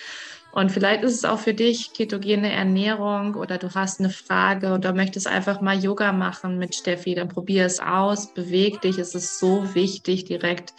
[0.52, 4.94] Und vielleicht ist es auch für dich ketogene Ernährung oder du hast eine Frage oder
[4.94, 8.98] möchtest einfach mal Yoga machen mit Steffi, dann probier es aus, beweg dich.
[8.98, 10.74] Es ist so wichtig, direkt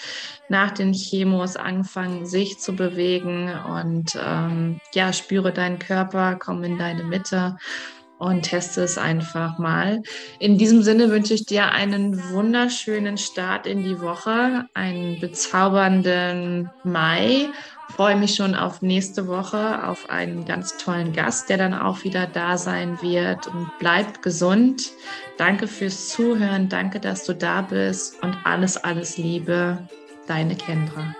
[0.49, 6.77] nach den Chemos anfangen, sich zu bewegen und ähm, ja, spüre deinen Körper, komm in
[6.79, 7.57] deine Mitte
[8.21, 10.03] und teste es einfach mal.
[10.39, 17.49] In diesem Sinne wünsche ich dir einen wunderschönen Start in die Woche, einen bezaubernden Mai.
[17.97, 22.27] Freue mich schon auf nächste Woche, auf einen ganz tollen Gast, der dann auch wieder
[22.27, 23.47] da sein wird.
[23.47, 24.91] Und bleibt gesund.
[25.37, 26.69] Danke fürs Zuhören.
[26.69, 28.23] Danke, dass du da bist.
[28.23, 29.79] Und alles, alles Liebe.
[30.27, 31.15] Deine Kendra.